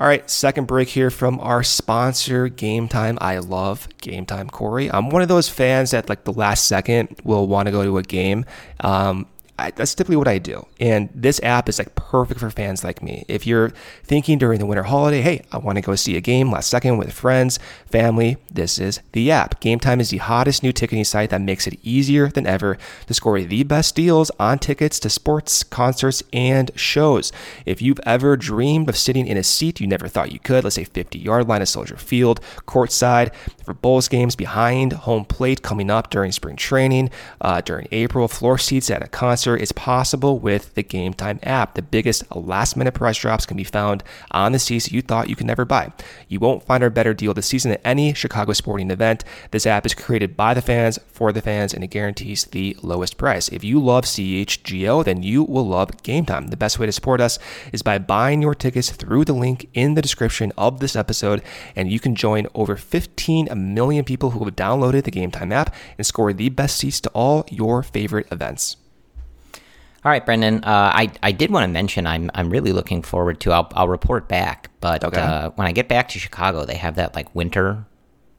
[0.00, 3.18] All right, second break here from our sponsor, Game Time.
[3.20, 4.90] I love Game Time, Corey.
[4.90, 7.98] I'm one of those fans that, like, the last second will want to go to
[7.98, 8.46] a game.
[8.80, 10.66] Um, I, that's typically what I do.
[10.80, 13.24] And this app is like perfect for fans like me.
[13.28, 13.70] If you're
[14.02, 16.96] thinking during the winter holiday, hey, I want to go see a game last second
[16.96, 19.60] with friends, family, this is the app.
[19.60, 23.14] Game Time is the hottest new ticketing site that makes it easier than ever to
[23.14, 27.30] score the best deals on tickets to sports, concerts, and shows.
[27.64, 30.76] If you've ever dreamed of sitting in a seat you never thought you could, let's
[30.76, 33.32] say 50 yard line of Soldier Field, courtside,
[33.64, 38.58] for Bulls games behind home plate coming up during spring training, uh, during April, floor
[38.58, 41.74] seats at a concert is possible with the Game Time app.
[41.74, 45.36] The biggest last minute price drops can be found on the seats you thought you
[45.36, 45.92] could never buy.
[46.28, 49.24] You won't find a better deal this season at any Chicago sporting event.
[49.50, 53.18] This app is created by the fans for the fans and it guarantees the lowest
[53.18, 53.48] price.
[53.48, 56.48] If you love CHGO, then you will love Game Time.
[56.48, 57.38] The best way to support us
[57.72, 61.42] is by buying your tickets through the link in the description of this episode,
[61.76, 65.74] and you can join over 15 million people who have downloaded the Game Time app
[65.98, 68.76] and score the best seats to all your favorite events.
[70.04, 70.62] All right, Brendan.
[70.64, 73.52] Uh, I I did want to mention I'm I'm really looking forward to.
[73.52, 75.20] I'll I'll report back, but Okay.
[75.20, 77.86] uh, when I get back to Chicago, they have that like winter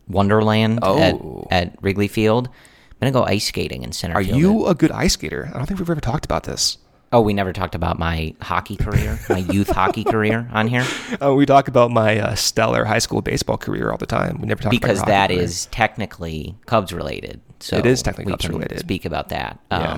[0.07, 1.47] wonderland Oh.
[1.49, 2.47] at, at Wrigley Field.
[2.47, 5.49] I'm gonna go ice skating in center Are you a good ice skater?
[5.53, 6.77] I don't think we've ever talked about this.
[7.11, 10.85] Oh, we never talked about my hockey career, my youth hockey career on here,
[11.21, 14.37] Uh, we talk about my uh, stellar high school baseball career all the time.
[14.41, 15.41] We never talk because about that career.
[15.41, 17.41] is technically Cubs related.
[17.59, 18.79] So It is technically Cubs related.
[18.79, 19.59] Speak about that.
[19.71, 19.97] Yeah.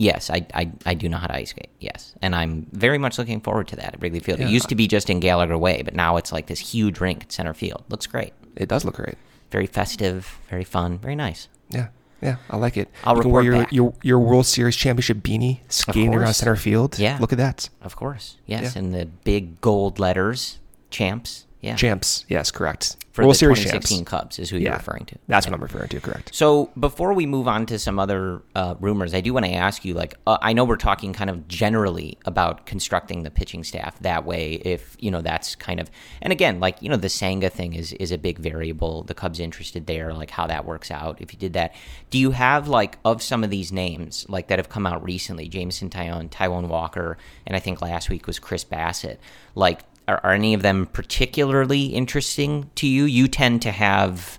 [0.00, 1.70] Yes, I, I I do know how to ice skate.
[1.80, 4.38] Yes, and I'm very much looking forward to that at Wrigley Field.
[4.40, 7.24] It used to be just in Gallagher Way, but now it's like this huge rink
[7.24, 7.82] at center field.
[7.88, 8.32] Looks great.
[8.54, 9.16] It does look great.
[9.50, 11.48] Very festive, very fun, very nice.
[11.70, 11.88] Yeah,
[12.22, 12.88] yeah, I like it.
[13.02, 13.72] I'll you can wear report your, back.
[13.72, 16.96] your your World Series championship beanie, skating around center field.
[16.98, 17.18] Yeah.
[17.20, 17.68] look at that.
[17.82, 18.78] Of course, yes, Yeah.
[18.80, 21.44] and the big gold letters, champs.
[21.60, 22.96] Yeah, Champs, yes, correct.
[23.10, 24.10] for World the Series 2016 champs.
[24.10, 25.16] Cubs is who you're referring to.
[25.26, 25.50] That's Yeah.
[25.50, 26.00] what I'm referring to.
[26.00, 26.32] Correct.
[26.32, 29.84] So before we move on to some other uh, rumors, I do want to ask
[29.84, 29.94] you.
[29.94, 34.24] Like, uh, I know we're talking kind of generally about constructing the pitching staff that
[34.24, 34.52] way.
[34.64, 35.90] If you know, that's kind of,
[36.22, 39.02] and again, like you know, the Senga thing is is a big variable.
[39.02, 41.20] The Cubs interested there, like how that works out.
[41.20, 41.74] If you did that,
[42.10, 45.48] do you have like of some of these names like that have come out recently?
[45.48, 47.18] Jameson Taillon, Taijuan Walker,
[47.48, 49.16] and I think last week was Chris Bassitt.
[49.56, 53.04] Like, are, are any of them particularly interesting to you?
[53.04, 54.38] You tend to have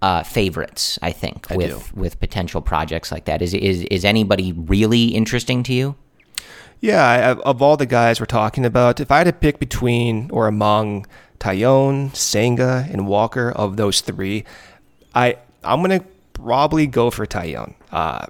[0.00, 3.42] uh, favorites, I think, I with with potential projects like that.
[3.42, 5.96] Is is is anybody really interesting to you?
[6.80, 9.58] Yeah, I, of- of all the guys we're talking about, if I had to pick
[9.58, 11.06] between or among
[11.38, 14.44] Taillon, Senga, and Walker of those three,
[15.14, 17.74] I I'm gonna probably go for Taillon.
[17.92, 18.26] Uh,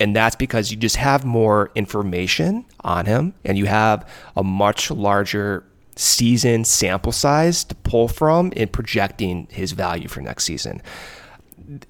[0.00, 4.90] and that's because you just have more information on him, and you have a much
[4.90, 5.64] larger
[5.98, 10.80] season sample size to pull from in projecting his value for next season.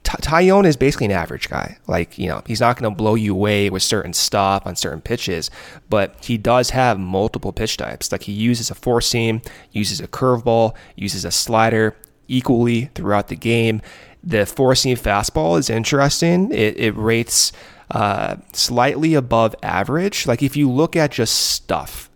[0.02, 1.76] Ty- Taillon is basically an average guy.
[1.86, 5.02] Like, you know, he's not going to blow you away with certain stuff on certain
[5.02, 5.50] pitches,
[5.90, 8.10] but he does have multiple pitch types.
[8.10, 9.42] Like, he uses a four seam,
[9.72, 11.94] uses a curveball, uses a slider
[12.28, 13.82] equally throughout the game.
[14.24, 16.50] The four seam fastball is interesting.
[16.50, 17.52] It, it rates
[17.90, 20.26] uh, slightly above average.
[20.26, 22.07] Like, if you look at just stuff,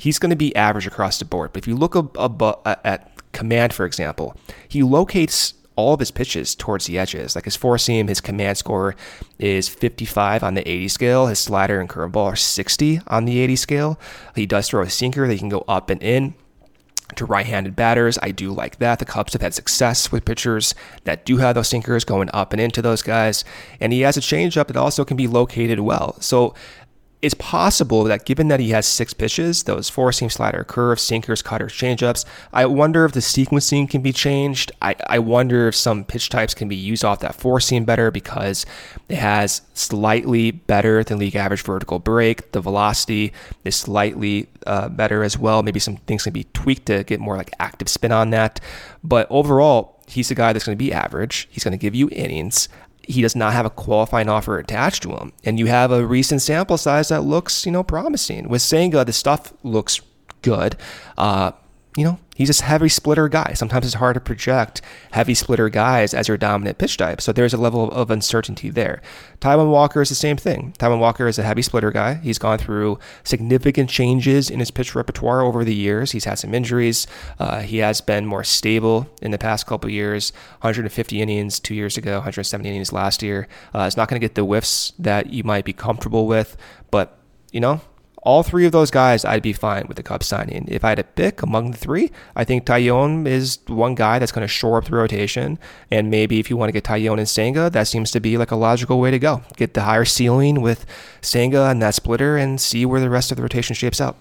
[0.00, 1.52] he's going to be average across the board.
[1.52, 1.94] But if you look
[2.66, 4.36] at command, for example,
[4.68, 7.34] he locates all of his pitches towards the edges.
[7.34, 8.96] Like his four seam, his command score
[9.38, 11.26] is 55 on the 80 scale.
[11.28, 14.00] His slider and curveball are 60 on the 80 scale.
[14.34, 16.34] He does throw a sinker that can go up and in
[17.16, 18.18] to right-handed batters.
[18.22, 19.00] I do like that.
[19.00, 22.60] The Cubs have had success with pitchers that do have those sinkers going up and
[22.60, 23.44] into those guys,
[23.80, 26.20] and he has a changeup that also can be located well.
[26.20, 26.54] So
[27.22, 31.42] it's possible that given that he has six pitches, those four seam slider, curves, sinkers,
[31.42, 34.72] cutters, changeups, I wonder if the sequencing can be changed.
[34.80, 38.10] I, I wonder if some pitch types can be used off that four seam better
[38.10, 38.64] because
[39.08, 42.52] it has slightly better than league average vertical break.
[42.52, 45.62] The velocity is slightly uh, better as well.
[45.62, 48.60] Maybe some things can be tweaked to get more like active spin on that.
[49.04, 51.48] But overall, he's a guy that's going to be average.
[51.50, 52.68] He's going to give you innings
[53.02, 55.32] he does not have a qualifying offer attached to him.
[55.44, 58.48] And you have a recent sample size that looks, you know, promising.
[58.48, 60.00] With Senga, the stuff looks
[60.42, 60.76] good.
[61.18, 61.52] Uh,
[61.96, 63.52] you know, he's a heavy splitter guy.
[63.54, 67.20] Sometimes it's hard to project heavy splitter guys as your dominant pitch type.
[67.20, 69.00] So there's a level of, uncertainty there.
[69.40, 70.74] Taijuan Walker is the same thing.
[70.78, 72.14] Taijuan Walker is a heavy splitter guy.
[72.14, 76.12] He's gone through significant changes in his pitch repertoire over the years.
[76.12, 77.06] He's had some injuries.
[77.38, 80.32] Uh, he has been more stable in the past couple years.
[80.60, 83.48] 150 innings two years ago, 170 innings last year.
[83.74, 86.56] Uh, it's not going to get the whiffs that you might be comfortable with,
[86.90, 87.18] but
[87.52, 87.80] you know,
[88.22, 90.66] All three of those guys, I'd be fine with the Cubs signing.
[90.68, 94.32] If I had to pick among the three, I think Taillon is one guy that's
[94.32, 95.58] going to shore up the rotation.
[95.90, 98.50] And maybe if you want to get Taillon and Senga, that seems to be like
[98.50, 99.42] a logical way to go.
[99.56, 100.84] Get the higher ceiling with
[101.22, 104.16] Senga and that splitter and see where the rest of the rotation shapes out.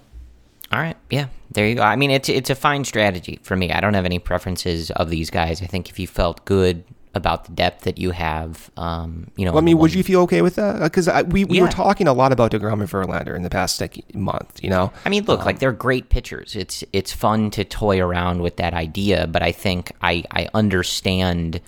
[0.72, 1.82] All right, yeah, there you go.
[1.82, 3.72] I mean, it's it's a fine strategy for me.
[3.72, 5.64] I don't have any preferences of these guys.
[5.64, 6.84] I think if you felt good
[7.16, 8.70] about the depth that you have.
[8.78, 10.80] Um, you know, well, I mean, would you feel okay with that?
[10.82, 11.64] Because we, we Yeah.
[11.64, 14.64] were talking a lot about Degrom and Verlander in the past like, month.
[14.64, 16.56] You know, I mean, look, like they're great pitchers.
[16.56, 21.62] It's it's fun to toy around with that idea, but I think I I understand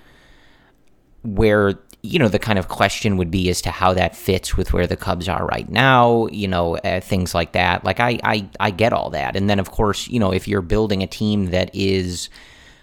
[1.24, 1.74] where
[2.04, 4.88] you know the kind of question would be as to how that fits with where
[4.88, 6.28] the Cubs are right now.
[6.28, 7.84] You know, uh, things like that.
[7.84, 10.62] Like I I I get all that, and then of course, you know, if you're
[10.64, 12.30] building a team that is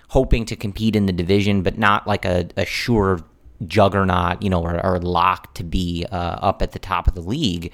[0.09, 3.21] hoping to compete in the division, but not like a, a sure
[3.67, 7.21] juggernaut, you know, or, or locked to be uh, up at the top of the
[7.21, 7.73] league.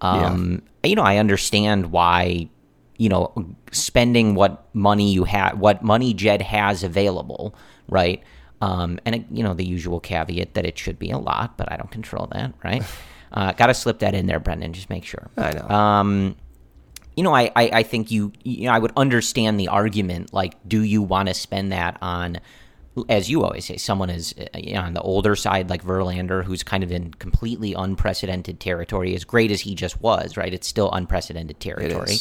[0.00, 2.48] Um, You know, I understand why,
[2.96, 3.32] you know,
[3.72, 7.54] spending what money you have, what money Jed has available,
[7.88, 8.22] right?
[8.60, 11.76] Um, and, you know, the usual caveat that it should be a lot, but I
[11.76, 12.82] don't control that, right?
[13.32, 15.28] Uh, Got to slip that in there, Brendan, just make sure.
[15.36, 15.68] I know.
[15.68, 16.36] Um,
[17.16, 20.32] you know, I, I, I think you, you know, I would understand the argument.
[20.34, 22.38] Like, do you want to spend that on,
[23.08, 26.62] as you always say, someone is you know, on the older side, like Verlander, who's
[26.62, 30.52] kind of in completely unprecedented territory, as great as he just was, right?
[30.52, 32.16] It's still unprecedented territory.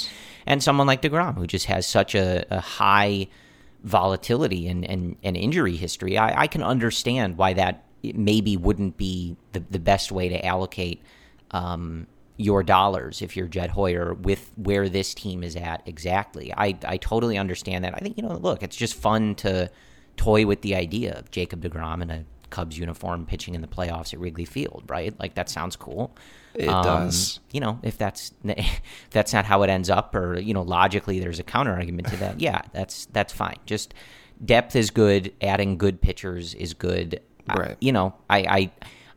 [0.46, 3.28] And someone like DeGrom, who just has such a, a high
[3.84, 6.18] volatility and, and, and injury history.
[6.18, 11.02] I, I can understand why that maybe wouldn't be the, the best way to allocate
[11.52, 16.54] um, your dollars if you're Jed Hoyer with where this team is at exactly.
[16.56, 17.94] I, I totally understand that.
[17.96, 19.70] I think, you know, look, it's just fun to
[20.18, 24.14] toy with the idea of Jacob DeGrom in a Cubs uniform pitching in the playoffs
[24.14, 25.18] at Wrigley Field, right?
[25.20, 26.16] Like that sounds cool.
[26.54, 27.40] It um, does.
[27.52, 31.20] You know, if that's if that's not how it ends up, or you know, logically
[31.20, 32.40] there's a counter argument to that.
[32.40, 33.58] Yeah, that's that's fine.
[33.66, 33.94] Just
[34.44, 35.34] depth is good.
[35.42, 37.22] Adding good pitchers is good.
[37.50, 37.78] I- Right.
[37.80, 38.72] you know, I I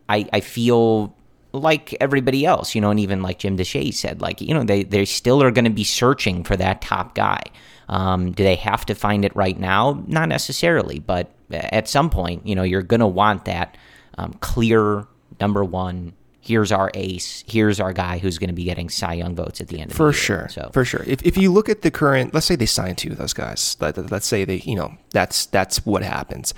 [0.09, 1.15] I, I feel
[1.51, 4.83] like everybody else, you know, and even like Jim Deshaies said, like, you know, they,
[4.83, 7.41] they still are going to be searching for that top guy.
[7.87, 10.03] Um, do they have to find it right now?
[10.07, 13.77] Not necessarily, but at some point, you know, you're going to want that
[14.17, 15.07] um, clear
[15.39, 16.13] number one.
[16.41, 17.43] Here's our ace.
[17.47, 19.97] Here's our guy who's going to be getting Cy Young votes at the end of
[19.97, 20.23] For the year.
[20.23, 20.49] sure.
[20.49, 21.03] So For sure.
[21.05, 23.75] If, if you look at the current, let's say they sign two of those guys.
[23.79, 26.53] Let, let's say they, you know, that's that's what happens.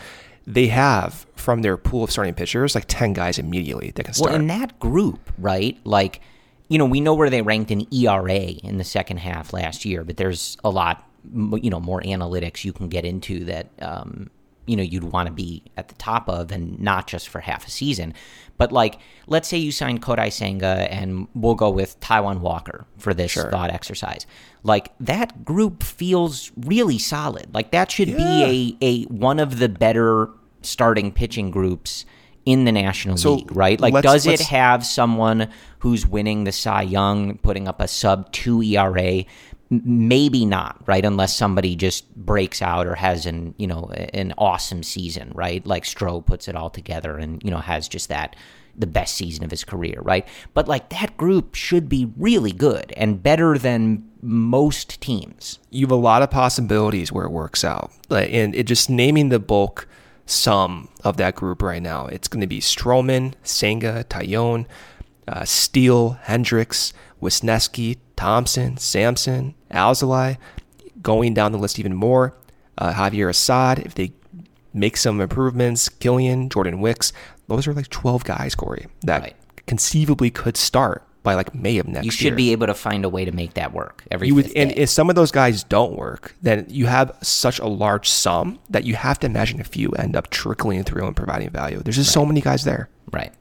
[0.47, 4.32] They have from their pool of starting pitchers like ten guys immediately that can start.
[4.32, 5.77] Well, in that group, right?
[5.84, 6.21] Like,
[6.67, 10.04] you know, we know where they ranked in ERA in the second half last year,
[10.04, 14.30] but there's a lot, you know, more analytics you can get into that, um,
[14.67, 17.67] you know, you'd want to be at the top of, and not just for half
[17.67, 18.13] a season.
[18.58, 23.13] But like, let's say you sign Kodai Senga, and we'll go with Taijuan Walker for
[23.13, 23.50] this Sure.
[23.50, 24.28] thought exercise.
[24.63, 27.54] Like that group feels really solid.
[27.54, 30.30] Like that should be a a one of the better
[30.62, 32.06] starting pitching groups
[32.45, 33.80] in the National So, League, right?
[33.80, 37.88] Like, let's- does it let's- have someone who's winning the Cy Young, putting up a
[37.88, 39.24] sub two ERA?
[39.71, 41.05] Maybe not, right?
[41.05, 45.65] Unless somebody just breaks out or has an you know an awesome season, right?
[45.65, 48.36] Like Stroh puts it all together and you know has just that
[48.77, 50.27] the best season of his career, right?
[50.53, 55.60] But like that group should be really good and better than most teams.
[55.71, 57.91] you have a lot of possibilities where it works out.
[58.10, 59.88] And it just naming the bulk
[60.25, 62.05] sum of that group right now.
[62.07, 64.65] It's going to be Stroman, Senga, Taillon,
[65.27, 70.38] uh, Steele, Hendricks, Wesneski, Thompson, Sampson, Alzolay,
[71.01, 72.36] Going down the list even more,
[72.77, 73.79] uh, Javier Assad.
[73.79, 74.13] If they
[74.73, 77.12] make some improvements, Kilian, Jordan Wicks.
[77.47, 79.36] Those are like twelve guys, Corey, that Right.
[79.67, 82.01] conceivably could start by like May of next year.
[82.03, 84.36] You year should be able to find a way to make that work every you
[84.36, 88.10] would and if some of those guys don't work then you have such a large
[88.10, 91.79] sum that you have to imagine a few end up trickling through and providing value
[91.84, 93.34] there's just so many guys there Right.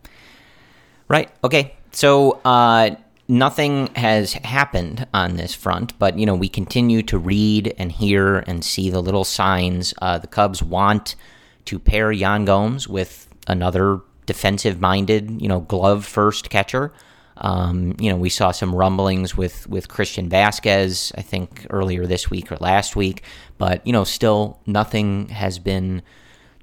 [1.11, 1.29] Right.
[1.43, 1.75] Okay.
[1.91, 2.91] So uh,
[3.27, 8.39] nothing has happened on this front, but you know we continue to read and hear
[8.47, 9.93] and see the little signs.
[10.01, 11.17] Uh, the Cubs want
[11.65, 16.93] to pair Yan Gomes with another defensive-minded, you know, glove-first catcher.
[17.39, 22.31] Um, you know, we saw some rumblings with with Christian Vazquez, I think earlier this
[22.31, 23.25] week or last week,
[23.59, 26.03] but you know, still nothing has been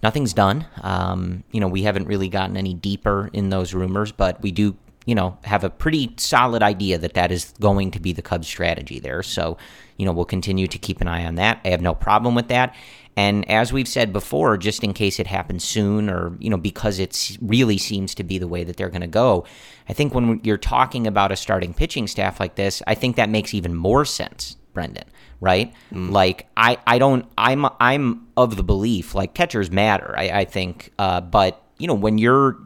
[0.08, 0.66] nothing's done.
[0.84, 4.74] Um, you know, we haven't really gotten any deeper in those rumors, but we do,
[5.06, 8.48] you know, have a pretty solid idea that that is going to be the Cubs'
[8.48, 9.22] strategy there.
[9.22, 9.58] So,
[9.98, 11.60] you know, we'll continue to keep an eye on that.
[11.66, 12.74] I have no problem with that.
[13.18, 17.00] And as we've said before, just in case it happens soon or, you know, because
[17.00, 19.46] it really seems to be the way that they're going to go,
[19.90, 23.28] I think when you're talking about a starting pitching staff like this, I think that
[23.28, 25.74] makes even more sense, Brendan, right?
[25.92, 26.12] Mm.
[26.12, 30.92] Like I, I don't I'm I'm of the belief like catchers matter, I, I think.
[30.98, 32.58] Uh, but you know, when you're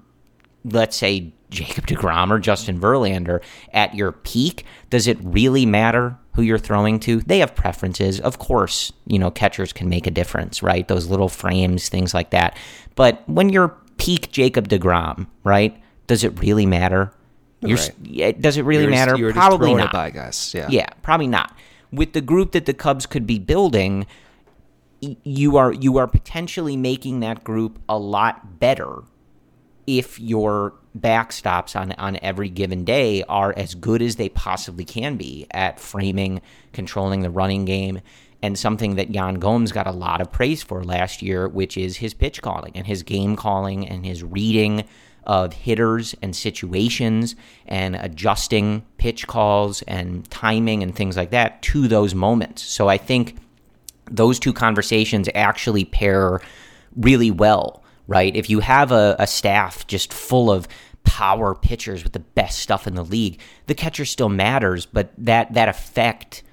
[0.63, 3.41] let's say Jacob DeGrom or Justin Verlander
[3.73, 7.19] at your peak, does it really matter who you're throwing to?
[7.21, 8.19] They have preferences.
[8.19, 10.87] Of course, you know, catchers can make a difference, right?
[10.87, 12.57] Those little frames, things like that.
[12.95, 15.77] But when you're peak Jacob DeGrom, right?
[16.07, 17.13] Does it really matter?
[17.61, 18.41] You're, right.
[18.41, 19.15] Does it really you're matter?
[19.15, 19.91] Just, probably not.
[19.91, 20.53] by guys.
[20.53, 20.67] Yeah.
[20.69, 21.55] Yeah, probably not.
[21.91, 24.05] With the group that the Cubs could be building,
[25.01, 29.03] you are you are potentially making that group a lot better
[29.87, 35.17] if your backstops on on every given day are as good as they possibly can
[35.17, 37.99] be at framing, controlling the running game,
[38.43, 41.97] and something that Yan Gomes got a lot of praise for last year, which is
[41.97, 44.83] his pitch calling and his game calling and his reading
[45.23, 47.35] of hitters and situations
[47.67, 52.63] and adjusting pitch calls and timing and things like that to those moments.
[52.63, 53.37] So I think
[54.09, 56.41] those two conversations actually pair
[56.95, 58.35] really well right?
[58.35, 60.67] If you have a, a staff just full of
[61.03, 65.53] power pitchers with the best stuff in the league, the catcher still matters, but that
[65.53, 66.43] that effect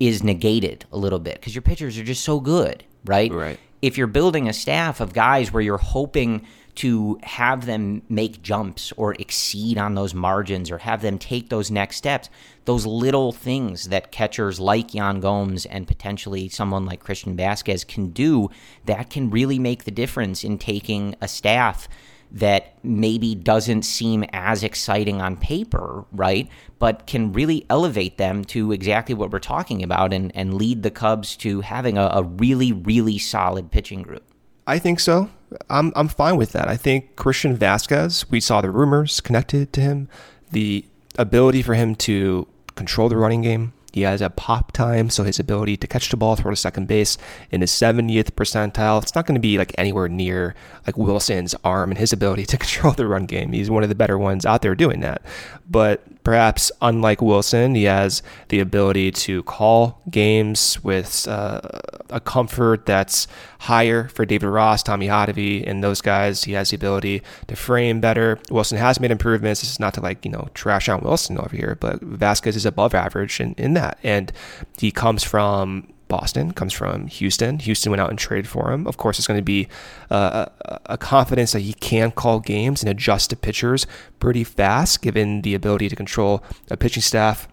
[0.00, 3.32] is negated a little bit because your pitchers are just so good, right?
[3.32, 3.60] Right.
[3.82, 6.44] If you're building a staff of guys where you're hoping
[6.76, 11.70] to have them make jumps or exceed on those margins or have them take those
[11.70, 12.28] next steps,
[12.66, 18.10] those little things that catchers like Yan Gomes and potentially someone like Christian Vazquez can
[18.10, 18.50] do,
[18.84, 21.88] that can really make the difference in taking a staff
[22.30, 26.48] that maybe doesn't seem as exciting on paper, right?
[26.78, 30.90] But can really elevate them to exactly what we're talking about and, and lead the
[30.90, 34.24] Cubs to having a, a really, really solid pitching group.
[34.66, 35.30] I think so.
[35.70, 36.68] I'm I'm fine with that.
[36.68, 40.08] I think Christian Vazquez, we saw the rumors connected to him,
[40.50, 40.84] the
[41.18, 43.72] ability for him to control the running game.
[43.96, 46.86] He has a pop time, so his ability to catch the ball, throw to second
[46.86, 47.16] base
[47.50, 49.02] in his 70th percentile.
[49.02, 50.54] It's not going to be like anywhere near
[50.86, 53.52] like Willson's arm and his ability to control the run game.
[53.52, 55.22] He's one of the better ones out there doing that.
[55.66, 61.62] But perhaps unlike Willson, he has the ability to call games with uh,
[62.10, 63.26] a comfort that's
[63.60, 66.44] higher for David Ross, Tommy Hottovy, and those guys.
[66.44, 68.36] He has the ability to frame better.
[68.50, 69.60] Willson has made improvements.
[69.60, 72.66] This is not to like, you know, trash on Willson over here, but Vazquez is
[72.66, 73.98] above average in, in that.
[74.02, 74.32] And
[74.78, 77.58] he comes from Boston, comes from Houston.
[77.58, 78.86] Houston went out and traded for him.
[78.86, 79.68] Of course, it's going to be
[80.10, 80.46] uh,
[80.84, 83.86] a, confidence that he can call games and adjust to pitchers
[84.20, 87.48] pretty fast, given the ability to control a pitching staff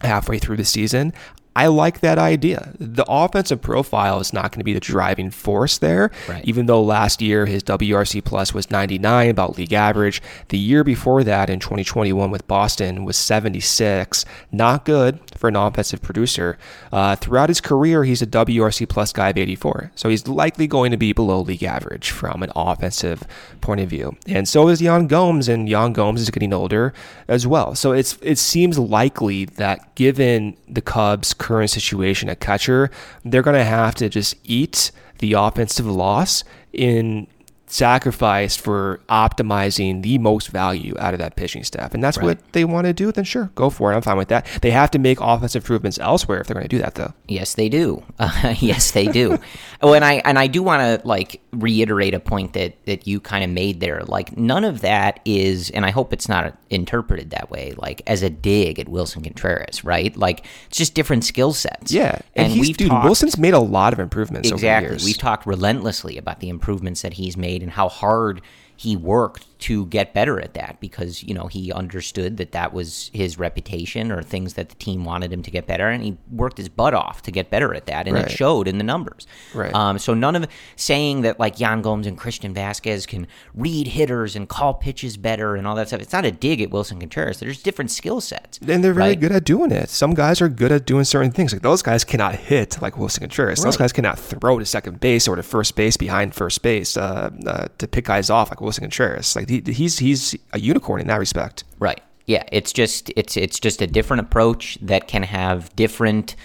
[0.00, 1.12] halfway through the season.
[1.56, 2.74] I like that idea.
[2.78, 6.44] The offensive profile is not going to be the driving force there, right.
[6.44, 10.20] even though last year his WRC plus was 99, about league average.
[10.48, 14.26] The year before that, in 2021 with Boston, was 76.
[14.52, 16.58] Not good for an offensive producer.
[16.92, 20.90] Uh, throughout his career, he's a WRC plus guy of 84, so he's likely going
[20.90, 23.22] to be below league average from an offensive
[23.62, 24.14] point of view.
[24.26, 26.92] And so is Yan Gomes, and Yan Gomes is getting older
[27.28, 27.74] as well.
[27.74, 32.90] So it's it seems likely that given the Cubs' current situation at catcher,
[33.24, 36.42] they're going to have to just eat the offensive loss
[36.72, 37.28] in
[37.66, 41.94] sacrifice for optimizing the most value out of that pitching staff.
[41.94, 42.24] And that's right.
[42.24, 43.96] what they want to do, then sure, go for it.
[43.96, 44.46] I'm fine with that.
[44.62, 47.12] They have to make offensive improvements elsewhere if they're going to do that, though.
[47.28, 48.04] Yes, they do.
[48.18, 49.38] Uh, yes, they do.
[49.82, 53.20] oh, and I and I do want to like reiterate a point that that you
[53.20, 54.02] kind of made there.
[54.02, 58.22] Like none of that is, and I hope it's not interpreted that way, like as
[58.22, 60.16] a dig at Willson Contreras, right?
[60.16, 61.92] Like it's just different skill sets.
[61.92, 62.90] Yeah, and, and he's dude.
[62.90, 64.50] Talked, Willson's made a lot of improvements.
[64.50, 64.98] Exactly.
[65.04, 68.40] We've talked relentlessly about the improvements that he's made and how hard
[68.76, 73.10] he worked to get better at that because you know he understood that that was
[73.14, 76.58] his reputation or things that the team wanted him to get better and he worked
[76.58, 78.26] his butt off to get better at that and right.
[78.26, 79.26] it showed in the numbers.
[79.54, 79.74] Right.
[79.74, 80.46] Um, so none of
[80.76, 85.56] saying that like Yan Gomes and Christian Vazquez can read hitters and call pitches better
[85.56, 87.40] and all that stuff it's not a dig at Willson Contreras.
[87.40, 89.20] There's different skill sets and they're very right?
[89.20, 89.88] good at doing it.
[89.88, 91.52] Some guys are good at doing certain things.
[91.52, 93.60] Like those guys cannot hit like Willson Contreras.
[93.60, 93.64] Right.
[93.64, 97.30] those guys cannot throw to second base or to first base behind first base uh,
[97.46, 99.34] uh, to pick guys off like Willson Contreras.
[99.34, 101.64] Like he, he's he's a unicorn in that respect.
[101.78, 102.00] Right.
[102.26, 106.36] Yeah, it's just it's it's just a different approach that can have different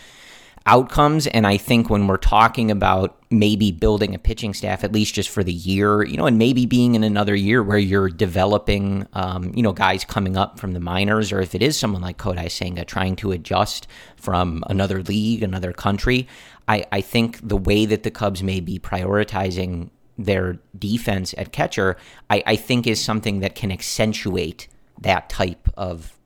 [0.66, 1.26] outcomes.
[1.28, 5.30] And I think when we're talking about maybe building a pitching staff, at least just
[5.30, 9.52] for the year, you know, and maybe being in another year where you're developing, um,
[9.56, 12.52] you know, guys coming up from the minors, or if it is someone like Kodai
[12.52, 13.88] Senga trying to adjust
[14.18, 16.28] from another league, another country,
[16.68, 21.98] I, I think the way that the Cubs may be prioritizing their defense at catcher,
[22.30, 24.68] I, I think is something that can accentuate
[25.00, 26.18] that type of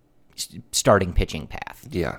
[0.71, 1.87] starting pitching path.
[1.89, 2.17] Yeah.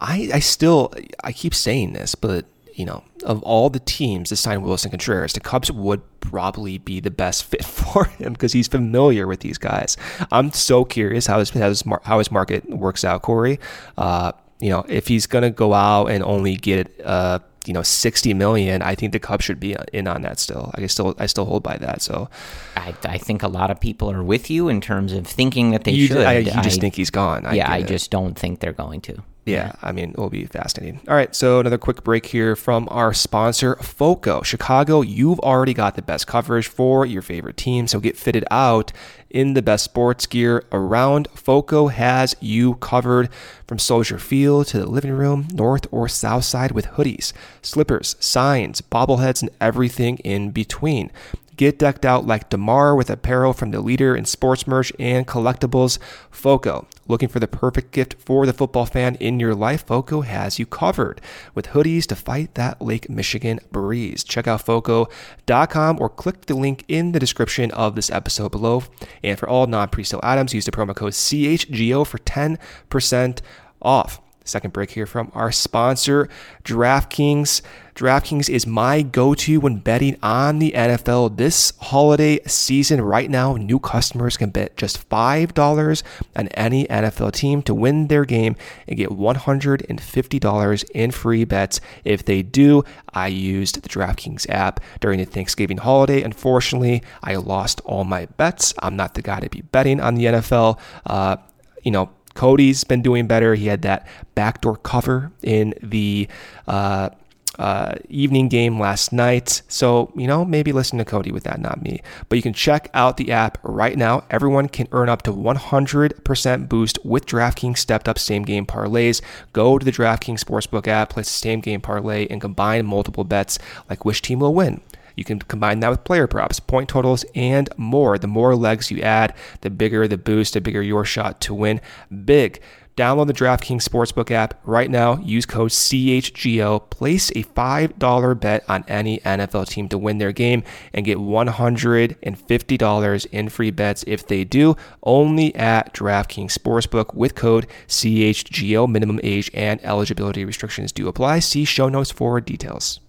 [0.00, 0.92] I, I still
[1.24, 5.32] I keep saying this, but you know, of all the teams to sign Willson Contreras,
[5.32, 9.58] the Cubs would probably be the best fit for him because he's familiar with these
[9.58, 9.96] guys.
[10.30, 13.58] I'm so curious how his how his, how his market works out, Corey.
[13.96, 18.34] Uh, you know, if he's gonna go out and only get uh, you know 60
[18.34, 20.70] million i think the cubs should be uh, in on that still.
[20.74, 22.28] I still i still hold by that so.
[22.76, 25.84] I, I think a lot of people are with you in terms of thinking that
[25.84, 26.18] they you, should.
[26.18, 27.46] I, you just I, think he's gone.
[27.54, 31.00] Yeah i just don't think they're going to yeah, I mean, it will be fascinating.
[31.06, 34.42] All right, so another quick break here from our sponsor, FOCO.
[34.42, 38.92] Chicago, you've already got the best coverage for your favorite team, so get fitted out
[39.30, 41.28] in the best sports gear around.
[41.34, 43.28] FOCO has you covered
[43.68, 47.32] from Soldier Field to the living room, north or south side with hoodies,
[47.62, 51.12] slippers, signs, bobbleheads, and everything in between.
[51.56, 55.98] Get decked out like DeMar with apparel from the leader in sports merch and collectibles,
[56.30, 56.86] FOCO.
[57.08, 59.86] Looking for the perfect gift for the football fan in your life?
[59.86, 61.20] FOCO has you covered
[61.54, 64.22] with hoodies to fight that Lake Michigan breeze.
[64.22, 68.82] Check out FOCO.com or click the link in the description of this episode below.
[69.24, 73.40] And for all non presale items, use the promo code CHGO for 10%
[73.80, 74.20] off.
[74.46, 76.28] Second break here from our sponsor,
[76.62, 77.62] DraftKings.
[77.96, 83.00] DraftKings is my go to when betting on the NFL this holiday season.
[83.00, 86.02] Right now, new customers can bet just $5
[86.36, 88.54] on any NFL team to win their game
[88.86, 91.80] and get $150 in free bets.
[92.04, 96.22] If they do, I used the DraftKings app during the Thanksgiving holiday.
[96.22, 98.74] Unfortunately, I lost all my bets.
[98.78, 100.78] I'm not the guy to be betting on the NFL.
[101.04, 101.38] Uh,
[101.82, 103.54] you know, Cody's been doing better.
[103.54, 106.28] He had that backdoor cover in the
[106.68, 107.10] uh,
[107.58, 109.62] uh, evening game last night.
[109.68, 112.02] So, you know, maybe listen to Cody with that, not me.
[112.28, 114.24] But you can check out the app right now.
[114.30, 119.22] Everyone can earn up to 100% boost with DraftKings stepped up same game parlays.
[119.52, 123.58] Go to the DraftKings Sportsbook app, place a same game parlay, and combine multiple bets
[123.88, 124.80] like which team will win.
[125.16, 128.18] You can combine that with player props, point totals, and more.
[128.18, 131.80] The more legs you add, the bigger the boost, the bigger your shot to win
[132.24, 132.60] big.
[132.96, 135.18] Download the DraftKings Sportsbook app right now.
[135.18, 136.88] Use code CHGO.
[136.88, 140.62] Place a $5 bet on any NFL team to win their game
[140.94, 144.76] and get $150 in free bets if they do.
[145.02, 148.88] Only at DraftKings Sportsbook with code CHGO.
[148.88, 151.40] Minimum age and eligibility restrictions do apply.
[151.40, 153.00] See show notes for details.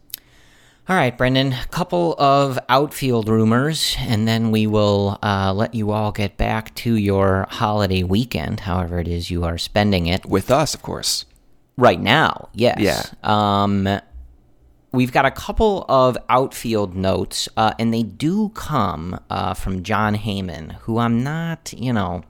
[0.90, 5.92] All right, Brendan, a couple of outfield rumors, and then we will uh, let you
[5.92, 10.26] all get back to your holiday weekend, however it is you are spending it.
[10.26, 11.26] With us, of course.
[11.76, 12.80] Right now, yes.
[12.80, 13.04] Yeah.
[13.22, 14.00] Um,
[14.94, 20.16] we've got a couple of outfield notes, uh, and they do come uh, from Jon
[20.16, 22.24] Heyman, who I'm not, you know.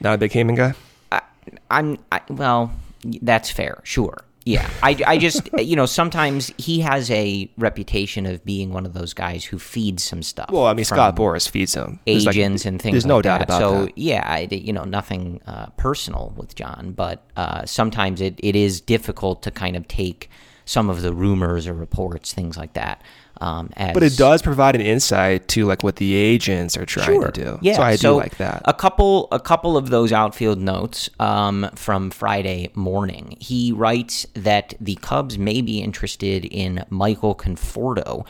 [0.00, 0.74] Not a big Heyman guy?
[1.12, 1.22] I,
[1.70, 2.72] I'm, I, well,
[3.04, 4.24] that's fair, sure.
[4.44, 8.92] Yeah, I, I just you know sometimes he has a reputation of being one of
[8.92, 10.50] those guys who feeds some stuff.
[10.50, 12.92] Well, I mean Scott Boras feeds him there's agents like, and things.
[12.92, 13.48] There's like no doubt that.
[13.48, 13.88] about so, that.
[13.88, 18.56] So yeah, I, you know nothing uh, personal with Jon, but uh, sometimes it, it
[18.56, 20.28] is difficult to kind of take
[20.72, 23.02] some of the rumors or reports, things like that.
[23.40, 27.06] Um, as, but it does provide an insight to like what the agents are trying
[27.06, 27.30] sure.
[27.30, 27.58] to do.
[27.60, 28.62] Yeah, so I so do like that.
[28.64, 33.36] A couple, a couple of those outfield notes um, from Friday morning.
[33.40, 38.26] He writes that the Cubs may be interested in Michael Conforto.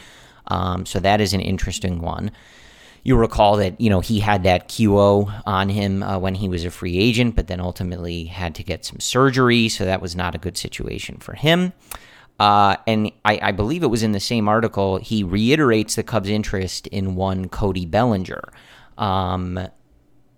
[0.49, 2.31] Um, so that is an interesting one.
[3.05, 6.65] You recall that you know he had that QO on him uh, when he was
[6.65, 10.35] a free agent, but then ultimately had to get some surgery, so that was not
[10.35, 11.73] a good situation for him.
[12.39, 16.29] Uh, and I, I, believe it was in the same article, he reiterates the Cubs'
[16.29, 18.43] interest in one Cody Bellinger.
[18.99, 19.69] Um,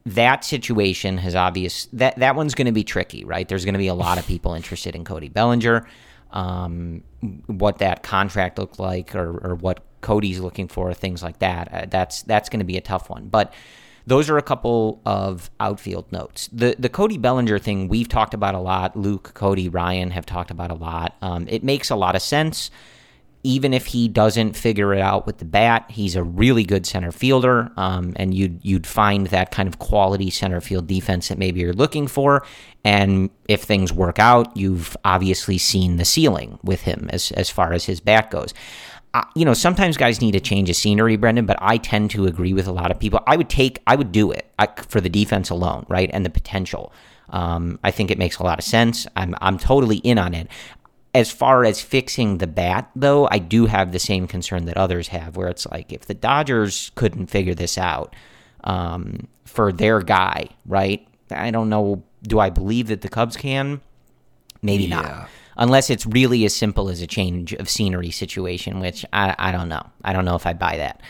[0.06, 3.48] that situation has obvious that that one's going to be tricky, right?
[3.48, 5.88] There's going to be a lot of people interested in Cody Bellinger.
[6.30, 7.04] Um,
[7.46, 11.72] what that contract looked like, or, or, what Cody's looking for, things like that.
[11.72, 13.54] Uh, that's that's going to be a tough one, but
[14.06, 16.48] those are a couple of outfield notes.
[16.52, 18.96] The the Cody Bellinger thing we've talked about a lot.
[18.96, 21.16] Luke, Cody, Ryan have talked about a lot.
[21.22, 22.70] Um, it makes a lot of sense.
[23.46, 27.12] even if he doesn't figure it out with the bat, he's a really good center
[27.12, 31.60] fielder, um, and you'd you'd find that kind of quality center field defense that maybe
[31.60, 32.44] you're looking for.
[32.84, 37.74] And if things work out, you've obviously seen the ceiling with him as as far
[37.74, 38.54] as his bat goes.
[39.34, 42.52] You know, sometimes guys need a change of scenery, Brendan, but I tend to agree
[42.52, 43.20] with a lot of people.
[43.26, 46.30] I would take, I would do it I, for the defense alone, right, and the
[46.30, 46.92] potential.
[47.30, 49.06] Um, I think it makes a lot of sense.
[49.16, 50.48] I'm I'm totally in on it
[51.14, 55.08] as far as fixing the bat, though, I do have the same concern that others
[55.08, 58.16] have, where it's like if the Dodgers couldn't figure this out
[58.64, 61.06] um, for their guy, right?
[61.30, 62.02] I don't know.
[62.22, 63.80] Do I believe that the Cubs can?
[64.60, 64.96] Maybe yeah.
[65.00, 65.28] not.
[65.56, 69.68] Unless it's really as simple as a change of scenery situation, which I, I don't
[69.68, 69.84] know.
[70.02, 71.00] I don't know if I buy that.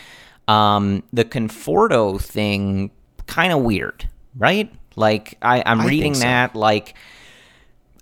[0.53, 2.91] Um, the Conforto thing,
[3.27, 4.71] kind of weird, right?
[4.97, 6.21] Like I, I'm I reading so.
[6.21, 6.95] that like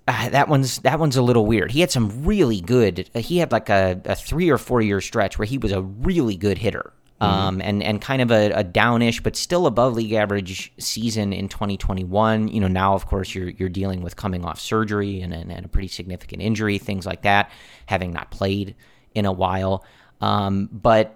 [0.07, 1.71] uh, that one's that one's a little weird.
[1.71, 3.09] He had some really good.
[3.15, 5.81] Uh, he had like a, a, three or four year stretch where he was a
[5.81, 6.91] really good hitter.
[7.21, 11.47] Um, and and kind of a, a, downish but still above league average season in
[11.47, 12.49] 2021.
[12.49, 15.65] You know, now of course you're you're dealing with coming off surgery and, and, and
[15.65, 17.49] a pretty significant injury, things like that,
[17.85, 18.75] having not played
[19.13, 19.85] in a while.
[20.21, 21.15] Um, but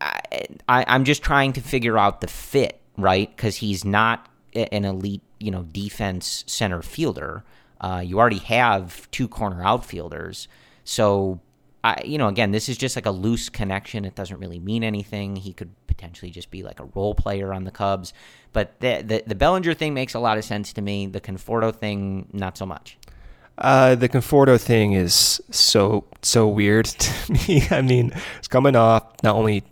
[0.00, 0.20] I,
[0.68, 3.34] I, I'm just trying to figure out the fit, right?
[3.34, 7.44] Because he's not an elite, you know, defense center fielder.
[7.80, 10.48] Uh, you already have two corner outfielders.
[10.84, 11.40] So,
[11.84, 14.04] I, you know, again, this is just like a loose connection.
[14.04, 15.36] It doesn't really mean anything.
[15.36, 18.12] He could potentially just be like a role player on the Cubs.
[18.52, 21.06] But the, the, the Bellinger thing makes a lot of sense to me.
[21.06, 22.98] The Conforto thing, not so much.
[23.58, 27.66] Uh, the Conforto thing is so so weird to me.
[27.70, 29.64] I mean, it's coming off not only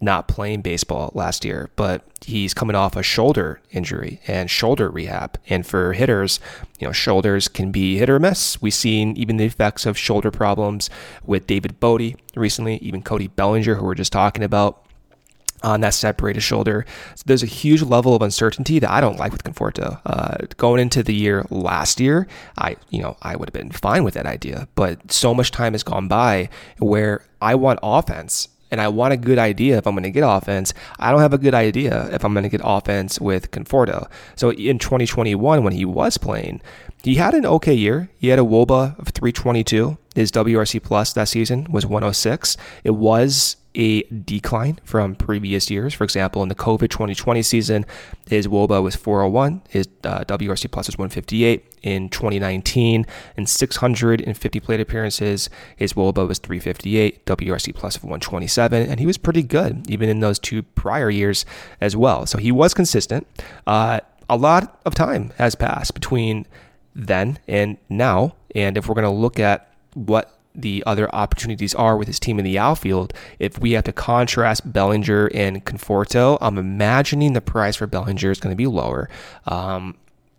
[0.00, 5.38] not playing baseball last year, but he's coming off a shoulder injury and shoulder rehab.
[5.48, 6.38] And for hitters,
[6.78, 8.60] you know, shoulders can be hit or miss.
[8.62, 10.88] We've seen even the effects of shoulder problems
[11.24, 14.84] with David Bote recently, even Cody Bellinger, who we're just talking about
[15.62, 16.86] on that separated shoulder.
[17.16, 20.00] So there's a huge level of uncertainty that I don't like with Conforto.
[20.06, 22.26] Uh, going into the year last year,
[22.56, 25.72] I you know I would have been fine with that idea, but so much time
[25.72, 29.94] has gone by where I want offense and I want a good idea if I'm
[29.94, 30.74] going to get offense.
[30.98, 34.08] I don't have a good idea if I'm going to get offense with Conforto.
[34.36, 36.60] So in 2021, when he was playing,
[37.02, 38.10] he had an okay year.
[38.18, 39.96] He had a WOBA of 322.
[40.14, 42.56] His WRC plus that season was 106.
[42.84, 45.94] It was a decline from previous years.
[45.94, 47.86] For example, in the COVID 2020 season,
[48.28, 51.64] his WOBA was 401, his uh, WRC plus was 158.
[51.80, 53.06] In 2019,
[53.36, 59.16] in 650 plate appearances, his WOBA was 358, WRC plus of 127, and he was
[59.16, 61.46] pretty good even in those two prior years
[61.80, 62.26] as well.
[62.26, 63.28] So he was consistent.
[63.64, 66.46] Uh, a lot of time has passed between
[66.96, 71.96] then and now, and if we're going to look at what the other opportunities are
[71.96, 73.12] with his team in the outfield.
[73.38, 78.40] If we have to contrast Bellinger and Conforto, I'm imagining the price for Bellinger is
[78.40, 79.08] going to be lower.
[79.46, 79.96] Um,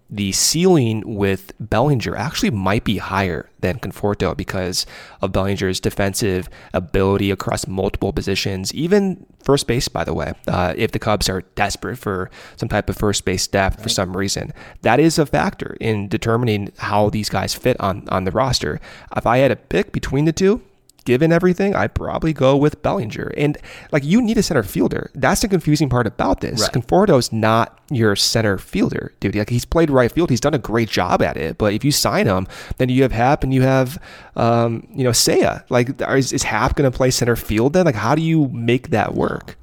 [0.09, 4.85] the ceiling with Bellinger actually might be higher than Conforto because
[5.21, 10.33] of Bellinger's defensive ability across multiple positions, even first base, by the way.
[10.47, 13.83] Uh, if the Cubs are desperate for some type of first base depth right.
[13.83, 14.51] for some reason,
[14.81, 18.79] that is a factor in determining how these guys fit on, on the roster.
[19.15, 20.61] If I had a pick between the two,
[21.09, 23.33] given everything, I'd probably go with Bellinger.
[23.35, 23.57] And
[23.91, 25.09] like you need a center fielder.
[25.15, 26.61] That's the confusing part about this.
[26.61, 26.71] Right.
[26.71, 29.35] Conforto's not your center fielder, dude.
[29.35, 30.29] Like he's played right field.
[30.29, 31.57] He's done a great job at it.
[31.57, 32.47] But if you sign him,
[32.77, 33.99] then you have Happ and you have
[34.35, 35.63] um, you know, Seiya.
[35.71, 37.87] Like is, is Happ gonna play center field then?
[37.87, 39.57] Like how do you make that work?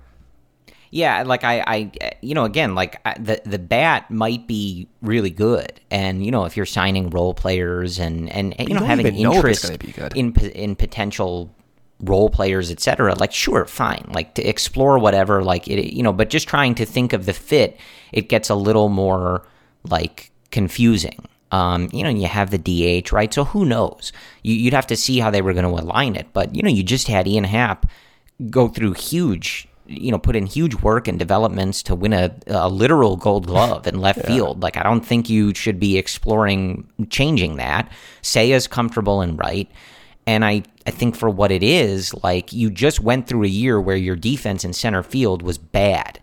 [0.91, 5.80] Yeah, like I, I, you know, again, like the the bat might be really good,
[5.91, 9.70] and you know, if you're signing role players and and, and you, know having interest
[10.14, 11.55] in in potential
[12.01, 13.14] role players, etc.
[13.14, 16.84] Like, sure, fine, like to explore whatever, like it, you know, but just trying to
[16.84, 17.78] think of the fit,
[18.12, 19.47] it gets a little more
[19.84, 21.28] like confusing.
[21.53, 22.59] Um, you know, you have the
[23.03, 23.32] DH, right?
[23.32, 24.12] So who knows?
[24.43, 26.26] You, would have to see how they were going to align it.
[26.32, 27.87] But you know, you just had Ian Happ
[28.51, 32.68] go through huge you know, put in huge work and developments to win a, a
[32.68, 34.26] literal gold glove in left yeah.
[34.26, 34.62] field.
[34.62, 37.91] Like, I don't think you should be exploring changing that.
[38.22, 39.70] Seiya's comfortable and right.
[40.26, 43.80] And I, I think for what it is, like, you just went through a year
[43.80, 46.20] where your defense in center field was bad.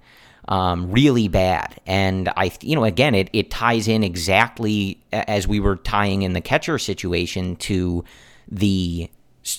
[0.50, 1.80] Um, really bad.
[1.86, 6.34] And I, you know, again, it, it ties in exactly as we were tying in
[6.34, 8.04] the catcher situation to
[8.50, 9.10] the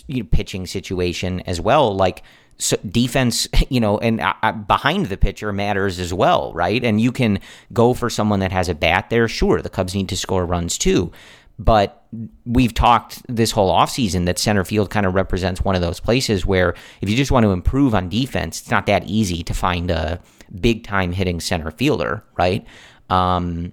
[0.07, 1.94] you know, pitching situation as well.
[1.94, 2.22] Like,
[2.59, 6.82] so defense, you know, and uh, uh, behind the pitcher matters as well, right?
[6.82, 7.40] And you can
[7.72, 9.28] go for someone that has a bat there.
[9.28, 11.12] Sure, the Cubs need to score runs too,
[11.59, 12.05] But
[12.44, 16.46] we've talked this whole offseason that center field kind of represents one of those places
[16.46, 19.90] where if you just want to improve on defense, it's not that easy to find
[19.90, 20.20] a
[20.61, 22.66] big time hitting center fielder, right?
[23.11, 23.72] Um,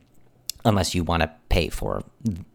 [0.65, 2.03] unless you want to pay for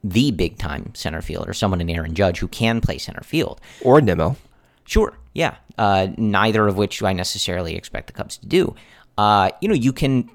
[0.04, 3.60] the big time center fielder, someone in Aaron Judge who can play center field.
[3.82, 4.36] Or Nimmo.
[4.84, 5.56] Sure, yeah.
[5.76, 8.74] Uh, neither of which do I necessarily expect the Cubs to do.
[9.18, 10.30] Uh, you know, you can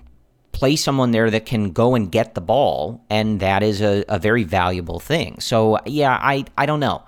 [0.52, 4.20] play someone there that can go and get the ball, and that is a, a
[4.20, 5.40] very valuable thing.
[5.40, 7.04] So, yeah, I, I don't know.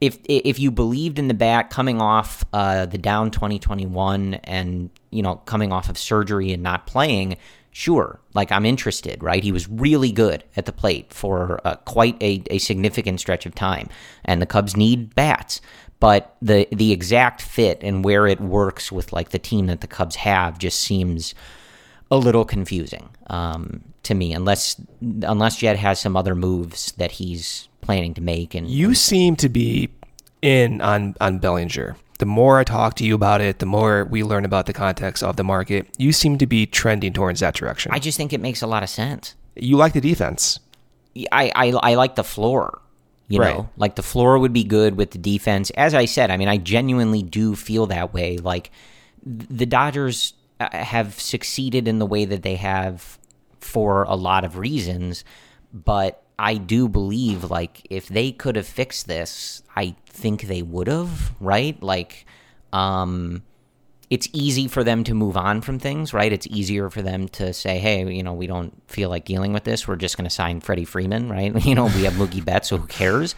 [0.00, 5.22] If if you believed in the bat coming off uh, the down 2021 and you
[5.22, 7.38] know coming off of surgery and not playing,
[7.76, 9.44] sure, like I'm interested, right?
[9.44, 13.54] He was really good at the plate for uh, quite a, a significant stretch of
[13.54, 13.90] time,
[14.24, 15.60] and the Cubs need bats.
[16.00, 19.86] But the the exact fit and where it works with like the team that the
[19.86, 21.34] Cubs have just seems
[22.10, 27.68] a little confusing um, to me, unless unless Jed has some other moves that he's
[27.82, 28.54] planning to make.
[28.54, 29.90] And you seem to be
[30.40, 31.96] in on on Bellinger.
[32.18, 35.22] The more I talk to you about it, the more we learn about the context
[35.22, 35.86] of the market.
[35.98, 37.92] You seem to be trending towards that direction.
[37.92, 39.34] I just think it makes a lot of sense.
[39.54, 40.58] You like the defense.
[41.32, 42.80] I I, I like the floor.
[43.28, 43.56] You Right.
[43.56, 45.70] know, like the floor would be good with the defense.
[45.70, 48.38] As I said, I mean, I genuinely do feel that way.
[48.38, 48.70] Like
[49.24, 53.18] the Dodgers uh, have succeeded in the way that they have
[53.58, 55.24] for a lot of reasons,
[55.72, 60.88] but I do believe like if they could have fixed this, I think they would
[60.88, 61.80] have, right?
[61.82, 62.26] Like
[62.72, 63.42] um
[64.08, 66.32] it's easy for them to move on from things, right?
[66.32, 69.64] It's easier for them to say, "Hey, you know, we don't feel like dealing with
[69.64, 69.88] this.
[69.88, 71.64] We're just going to sign Freddie Freeman, right?
[71.64, 73.34] You know, we have Mookie Betts, so who cares?"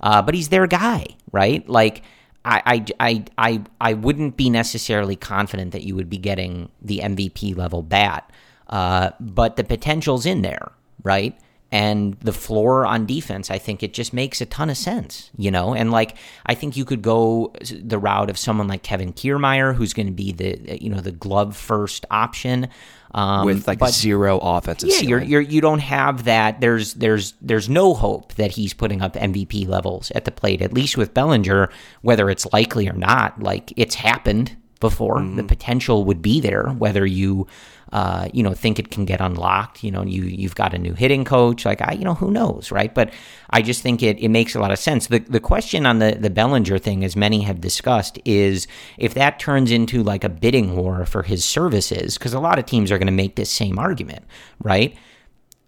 [0.00, 1.68] Uh, but he's their guy, right?
[1.68, 2.02] Like,
[2.44, 7.56] I, I, I, I, wouldn't be necessarily confident that you would be getting the MVP
[7.56, 8.30] level bat,
[8.68, 10.70] uh, but the potential's in there,
[11.02, 11.38] right?
[11.70, 15.50] And the floor on defense, I think it just makes a ton of sense, you
[15.50, 15.74] know.
[15.74, 16.16] And like,
[16.46, 20.12] I think you could go the route of someone like Kevin Kiermaier, who's going to
[20.12, 22.68] be the you know the glove first option
[23.12, 24.88] um, with like but- zero offensive.
[24.88, 26.60] yeah, you're, you're you don't have that.
[26.62, 30.62] There's there's there's no hope that he's putting up MVP levels at the plate.
[30.62, 31.70] At least with Bellinger,
[32.02, 35.22] whether it's likely or not, like it's happened before.
[35.22, 36.68] The potential would be there.
[36.68, 37.46] Whether you
[37.92, 40.94] uh, you know think it can get unlocked, you know you you've got a new
[40.94, 41.64] hitting coach.
[41.64, 42.94] Like I you know who knows, right?
[42.94, 43.12] But
[43.50, 45.06] I just think it it makes a lot of sense.
[45.06, 48.66] The the question on the the Bellinger thing, as many have discussed, is
[48.98, 52.66] if that turns into like a bidding war for his services, because a lot of
[52.66, 54.24] teams are going to make this same argument,
[54.62, 54.96] right?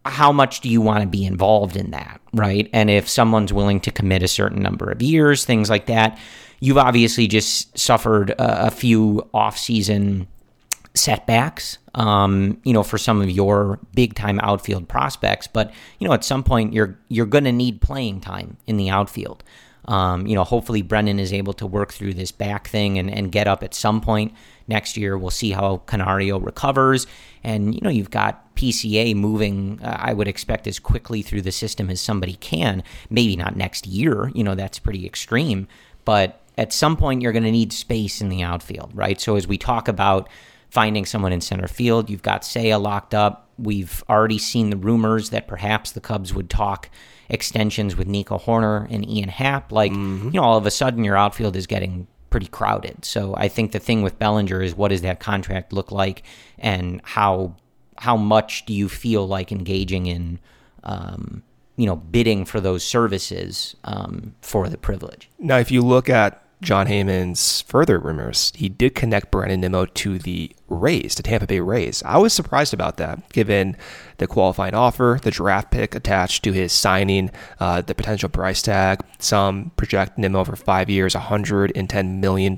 [0.07, 2.71] How much do you want to be involved in that, right?
[2.73, 6.19] And if someone's willing to commit a certain number of years, things like that,
[6.61, 10.27] you've obviously just suffered a, a few off-season
[10.95, 15.47] setbacks, um, you know, for some of your big-time outfield prospects.
[15.47, 18.91] But you know, at some point, you're you're going to need playing time in the
[18.91, 19.45] outfield.
[19.91, 23.33] Um, you know, hopefully Brendan is able to work through this back thing and, and
[23.33, 24.33] get up at some point
[24.69, 25.19] next year.
[25.19, 27.09] We'll see how Canario recovers.
[27.43, 31.51] And, you know, you've got PCA moving, uh, I would expect, as quickly through the
[31.51, 32.85] system as somebody can.
[33.11, 35.67] Maybe not next year, you know, that's pretty extreme.
[36.05, 39.21] But at some point, you're going to need space in the outfield, right?
[39.21, 40.29] So as we talk about
[40.71, 43.49] finding someone in center field, you've got Seiya locked up.
[43.59, 46.91] We've already seen the rumors that perhaps the Cubs would talk
[47.31, 49.73] extensions with Nico Hoerner and Ian Happ.
[49.73, 53.05] Like, you know, all of a sudden your outfield is getting pretty crowded.
[53.05, 56.23] So I think the thing with Bellinger is what does that contract look like
[56.59, 57.57] and how
[57.97, 60.39] how much do you feel like engaging in
[60.85, 61.43] um,
[61.77, 65.31] you know, bidding for those services um, for the privilege.
[65.39, 70.19] Now, if you look at Jon Heyman's further rumors, he did connect Brandon Nimmo to
[70.19, 72.03] the Rays, the Tampa Bay Rays.
[72.05, 73.77] I was surprised about that, given
[74.19, 77.31] the qualifying offer, the draft pick attached to his signing,
[77.61, 79.01] uh, the potential price tag.
[79.19, 82.55] Some project Nimmo for five years, $110 million.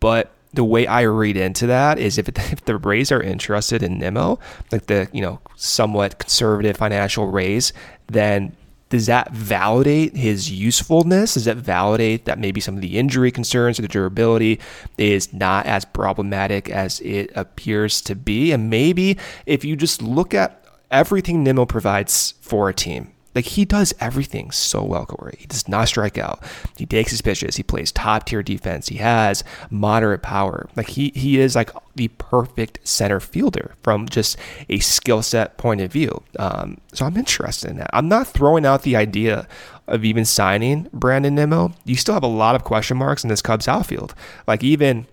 [0.00, 3.98] But the way I read into that is if, if the Rays are interested in
[3.98, 4.38] Nimmo,
[4.70, 7.72] like the you know somewhat conservative financial Rays,
[8.06, 8.56] then
[8.94, 11.34] does that validate his usefulness?
[11.34, 14.60] Does that validate that maybe some of the injury concerns or the durability
[14.96, 18.52] is not as problematic as it appears to be?
[18.52, 23.64] And maybe if you just look at everything Nimmo provides for a team, like he
[23.64, 25.36] does everything so well, Corey.
[25.38, 26.42] He does not strike out.
[26.76, 27.56] He takes his pitches.
[27.56, 28.88] He plays top tier defense.
[28.88, 30.68] He has moderate power.
[30.76, 34.36] Like he he is like the perfect center fielder from just
[34.68, 36.22] a skill set point of view.
[36.38, 37.90] Um, so I'm interested in that.
[37.92, 39.48] I'm not throwing out the idea
[39.86, 41.72] of even signing Brandon Nimmo.
[41.84, 44.14] You still have a lot of question marks in this Cubs outfield.
[44.46, 45.06] Like even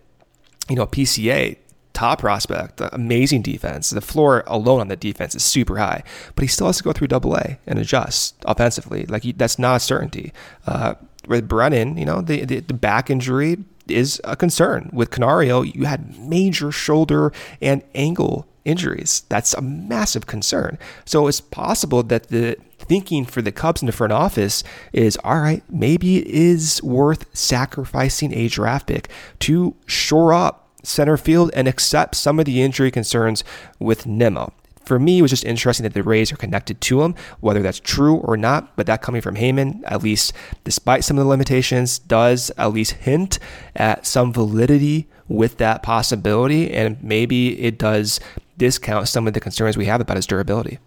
[0.69, 1.57] you know PCA
[1.93, 3.89] top prospect, amazing defense.
[3.89, 6.03] The floor alone on the defense is super high,
[6.35, 9.05] but he still has to go through double A and adjust offensively.
[9.05, 10.33] Like that's not a certainty.
[10.65, 10.95] Uh,
[11.27, 14.89] with Brennen, you know, the, the, the back injury is a concern.
[14.93, 17.31] With Canario, you had major shoulder
[17.61, 19.23] and ankle injuries.
[19.29, 20.77] That's a massive concern.
[21.05, 24.63] So it's possible that the thinking for the Cubs in the front office
[24.93, 31.17] is all right, maybe it is worth sacrificing a draft pick to shore up center
[31.17, 33.43] field and accept some of the injury concerns
[33.79, 34.53] with Nimmo
[34.85, 37.79] for me, it was just interesting that the Rays are connected to him, whether that's
[37.79, 38.75] true or not.
[38.75, 42.93] But that coming from Heyman, at least despite some of the limitations, does at least
[42.93, 43.39] hint
[43.75, 46.73] at some validity with that possibility.
[46.73, 48.19] And maybe it does
[48.57, 50.79] discount some of the concerns we have about his durability.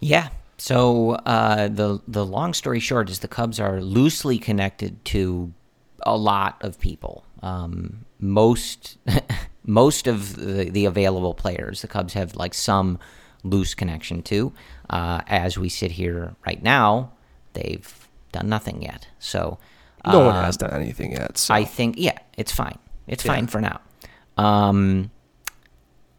[0.00, 0.28] Yeah.
[0.58, 5.54] So uh, the the long story short is the Cubs are loosely connected to
[6.02, 7.24] a lot of people.
[7.42, 8.98] Um, most
[9.64, 12.98] most of the, the, available players, the Cubs have like some
[13.44, 14.52] loose connection to.
[14.88, 17.12] Uh, as we sit here right now,
[17.52, 19.06] they've done nothing yet.
[19.18, 19.58] So
[20.06, 21.38] no one uh, has done anything yet.
[21.38, 21.54] So.
[21.54, 22.78] I think yeah, it's fine.
[23.06, 23.32] It's yeah.
[23.32, 23.80] fine for now.
[24.36, 25.10] Um,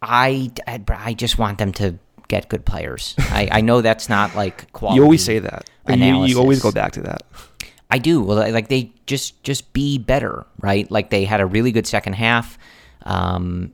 [0.02, 1.98] I, I, I just want them to
[2.28, 3.16] get good players.
[3.20, 4.98] I, I know that's not like quality.
[4.98, 5.70] You always say that.
[5.88, 7.24] You, you always go back to that.
[7.92, 8.22] I do.
[8.22, 10.90] Well, like they just just be better, right?
[10.90, 12.58] Like they had a really good second half
[13.04, 13.74] um,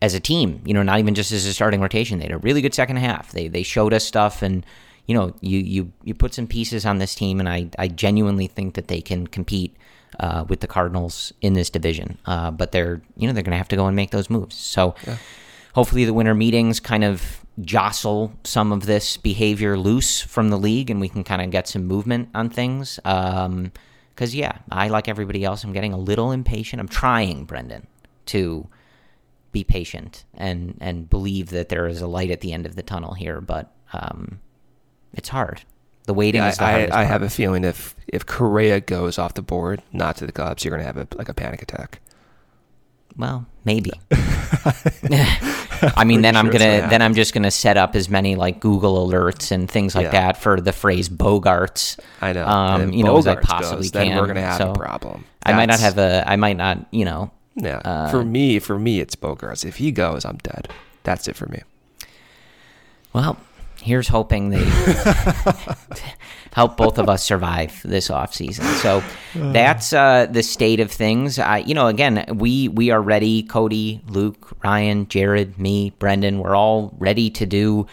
[0.00, 0.62] as a team.
[0.64, 2.20] You know, not even just as a starting rotation.
[2.20, 3.32] They had a really good second half.
[3.32, 4.64] They they showed us stuff, and
[5.06, 8.46] you know, you you you put some pieces on this team, and I I genuinely
[8.46, 9.76] think that they can compete.
[10.20, 13.58] Uh, with the Cardinals in this division, uh, but they're you know they're going to
[13.58, 14.56] have to go and make those moves.
[14.56, 15.18] So yeah.
[15.74, 20.90] hopefully the winter meetings kind of jostle some of this behavior loose from the league
[20.90, 23.00] and we can kind of get some movement on things.
[23.04, 23.72] Um,
[24.14, 25.62] because yeah, I like everybody else.
[25.62, 26.80] I'm getting a little impatient.
[26.80, 27.86] I'm trying, Brendan,
[28.26, 28.66] to
[29.52, 32.82] be patient and and believe that there is a light at the end of the
[32.82, 33.40] tunnel here.
[33.40, 34.40] But um,
[35.14, 35.62] it's hard.
[36.06, 36.84] The waiting yeah, is the I.
[36.86, 40.32] I, I have a feeling if if Correa goes off the board, not to the
[40.32, 42.00] Cubs, you're going to have a, like a panic attack.
[43.18, 43.90] Well, maybe.
[45.96, 49.06] I mean, then I'm gonna then I'm just gonna set up as many like Google
[49.06, 50.10] alerts and things like yeah.
[50.10, 51.98] that for the phrase Bogaerts.
[52.20, 54.08] I know, um, you Bogaerts know, as I possibly goes, can.
[54.08, 55.24] Then we're gonna have so a problem.
[55.44, 56.24] That's, I might not have a.
[56.26, 56.86] I might not.
[56.92, 57.30] You know.
[57.56, 57.78] Yeah.
[57.78, 59.64] Uh, for me, for me, it's Bogaerts.
[59.64, 60.68] If he goes, I'm dead.
[61.02, 61.62] That's it for me.
[63.12, 63.36] Well,
[63.82, 64.64] here's hoping they
[66.52, 68.64] help both of us survive this off season.
[68.76, 69.02] So
[69.34, 71.38] that's uh, the state of things.
[71.38, 73.42] Uh, you know, again, we we are ready.
[73.42, 76.40] Cody, Luke, Ryan, Jared, me, Brendan.
[76.40, 77.86] We're all ready to do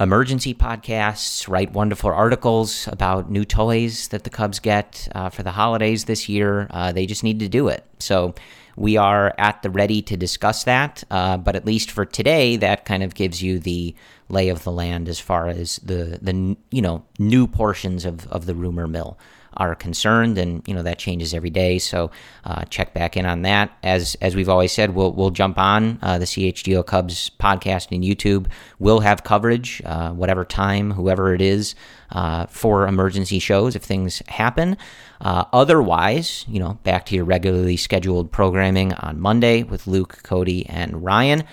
[0.00, 5.52] emergency podcasts, write wonderful articles about new toys that the Cubs get uh, for the
[5.52, 6.66] holidays this year.
[6.70, 7.84] Uh, they just need to do it.
[7.98, 8.34] So
[8.76, 11.04] we are at the ready to discuss that.
[11.10, 13.94] Uh, but at least for today, that kind of gives you the
[14.30, 18.46] lay of the land as far as the the you know new portions of of
[18.46, 19.18] the rumor mill
[19.56, 21.78] are concerned, and you know that changes every day.
[21.78, 22.10] So
[22.44, 23.70] uh, check back in on that.
[23.82, 28.04] As as we've always said, we'll we'll jump on uh, the CHGO Cubs podcast and
[28.04, 28.46] YouTube.
[28.78, 31.74] We'll have coverage, uh, whatever time, whoever it is,
[32.12, 34.76] uh, for emergency shows if things happen.
[35.20, 40.66] Uh, otherwise, you know, back to your regularly scheduled programming on Monday with Luke, Cody,
[40.66, 41.44] and Ryan.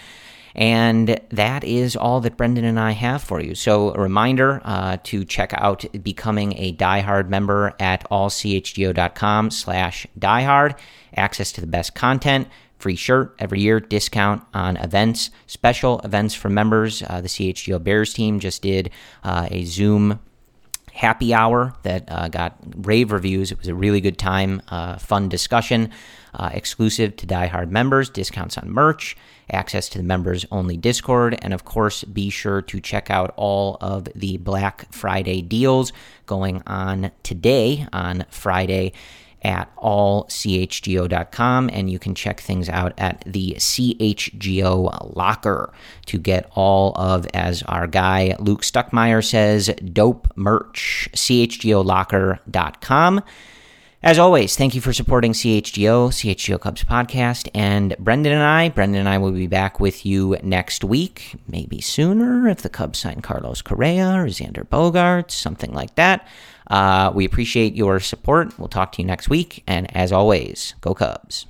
[0.58, 3.54] And that is all that Brendan and I have for you.
[3.54, 10.78] So, a reminder uh, to check out becoming a diehard member at allchgo.com slash diehard.
[11.16, 12.48] Access to the best content,
[12.80, 17.04] free shirt every year, discount on events, special events for members.
[17.04, 18.90] Uh, the CHGO Bears team just did
[19.24, 20.20] uh, a Zoom
[20.98, 23.52] happy hour that uh, got rave reviews.
[23.52, 25.92] It was a really good time, uh, fun discussion,
[26.34, 29.16] uh, exclusive to diehard members, discounts on merch,
[29.50, 33.78] access to the members only Discord, and of course, be sure to check out all
[33.82, 35.92] of the Black Friday deals
[36.26, 38.94] going on today on Friday
[39.44, 45.72] at allchgo.com and you can check things out at the CHGO locker
[46.08, 53.22] to get all of as our guy Luke Stuckmeyer says dope merch chgolocker.com
[54.04, 58.70] as always, thank you for supporting CHGO, CHGO Cubs podcast, and Brendan and I.
[58.70, 63.00] Brendan and I will be back with you next week, maybe sooner if the Cubs
[63.00, 66.28] sign Carlos Correa or Xander Bogaerts, something like that.
[66.68, 68.58] Uh, we appreciate your support.
[68.60, 71.48] We'll talk to you next week, and as always, go Cubs.